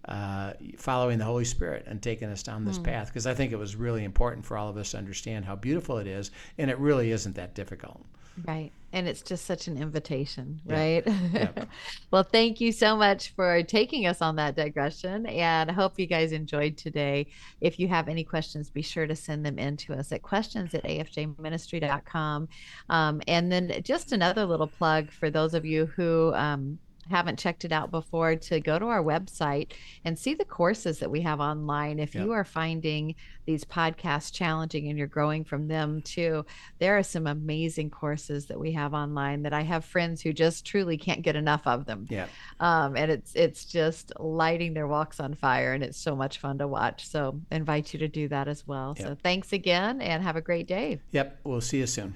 uh, 0.07 0.53
following 0.77 1.17
the 1.17 1.25
Holy 1.25 1.45
Spirit 1.45 1.85
and 1.87 2.01
taking 2.01 2.29
us 2.29 2.43
down 2.43 2.65
this 2.65 2.79
path, 2.79 3.07
because 3.07 3.27
I 3.27 3.33
think 3.33 3.51
it 3.51 3.57
was 3.57 3.75
really 3.75 4.03
important 4.03 4.45
for 4.45 4.57
all 4.57 4.69
of 4.69 4.77
us 4.77 4.91
to 4.91 4.97
understand 4.97 5.45
how 5.45 5.55
beautiful 5.55 5.97
it 5.97 6.07
is, 6.07 6.31
and 6.57 6.71
it 6.71 6.77
really 6.79 7.11
isn't 7.11 7.35
that 7.35 7.53
difficult. 7.55 8.05
Right. 8.45 8.71
And 8.93 9.07
it's 9.07 9.21
just 9.21 9.45
such 9.45 9.67
an 9.67 9.77
invitation, 9.77 10.61
Yeah. 10.65 10.75
right? 10.75 11.07
Yep. 11.07 11.67
well, 12.11 12.23
thank 12.23 12.61
you 12.61 12.71
so 12.71 12.95
much 12.95 13.29
for 13.31 13.63
taking 13.63 14.05
us 14.05 14.21
on 14.21 14.35
that 14.37 14.55
digression. 14.55 15.25
And 15.25 15.69
I 15.69 15.73
hope 15.73 15.93
you 15.97 16.05
guys 16.05 16.31
enjoyed 16.31 16.77
today. 16.77 17.27
If 17.61 17.79
you 17.79 17.87
have 17.87 18.07
any 18.07 18.23
questions, 18.23 18.69
be 18.69 18.81
sure 18.81 19.07
to 19.07 19.15
send 19.15 19.45
them 19.45 19.57
in 19.59 19.75
to 19.77 19.93
us 19.93 20.11
at 20.11 20.21
questions 20.21 20.73
at 20.73 20.83
afjministry.com. 20.83 22.47
Um, 22.89 23.21
and 23.27 23.51
then 23.51 23.81
just 23.83 24.11
another 24.11 24.45
little 24.45 24.67
plug 24.67 25.11
for 25.11 25.29
those 25.29 25.53
of 25.53 25.65
you 25.65 25.87
who, 25.87 26.33
um, 26.33 26.79
haven't 27.09 27.39
checked 27.39 27.65
it 27.65 27.71
out 27.71 27.91
before 27.91 28.35
to 28.35 28.59
go 28.59 28.77
to 28.79 28.85
our 28.85 29.03
website 29.03 29.71
and 30.05 30.17
see 30.17 30.33
the 30.33 30.45
courses 30.45 30.99
that 30.99 31.11
we 31.11 31.21
have 31.21 31.39
online 31.39 31.99
if 31.99 32.13
Yep. 32.15 32.23
you 32.23 32.31
are 32.31 32.43
finding 32.43 33.15
these 33.45 33.63
podcasts 33.63 34.31
challenging 34.33 34.87
and 34.89 34.97
you're 34.97 35.07
growing 35.07 35.43
from 35.45 35.67
them 35.67 36.01
too 36.01 36.45
there 36.79 36.97
are 36.97 37.03
some 37.03 37.27
amazing 37.27 37.89
courses 37.89 38.45
that 38.47 38.59
we 38.59 38.71
have 38.73 38.93
online 38.93 39.43
that 39.43 39.53
I 39.53 39.61
have 39.61 39.85
friends 39.85 40.21
who 40.21 40.33
just 40.33 40.65
truly 40.65 40.97
can't 40.97 41.21
get 41.21 41.35
enough 41.35 41.65
of 41.65 41.85
them. 41.85 42.05
Yeah. 42.09 42.27
Um, 42.59 42.95
and 42.95 43.11
it's 43.11 43.33
it's 43.35 43.65
just 43.65 44.11
lighting 44.19 44.73
their 44.73 44.87
walks 44.87 45.19
on 45.19 45.33
fire, 45.33 45.73
and 45.73 45.83
it's 45.83 45.97
so 45.97 46.15
much 46.15 46.39
fun 46.39 46.57
to 46.59 46.67
watch. 46.67 47.07
So 47.07 47.39
invite 47.51 47.93
you 47.93 47.99
to 47.99 48.07
do 48.07 48.27
that 48.29 48.47
as 48.47 48.67
well. 48.67 48.95
So 48.95 49.15
thanks 49.21 49.53
again, 49.53 50.01
and 50.01 50.23
have 50.23 50.35
a 50.35 50.41
great 50.41 50.67
day. 50.67 50.99
Yep. 51.11 51.39
We'll 51.43 51.61
see 51.61 51.79
you 51.79 51.87
soon. 51.87 52.15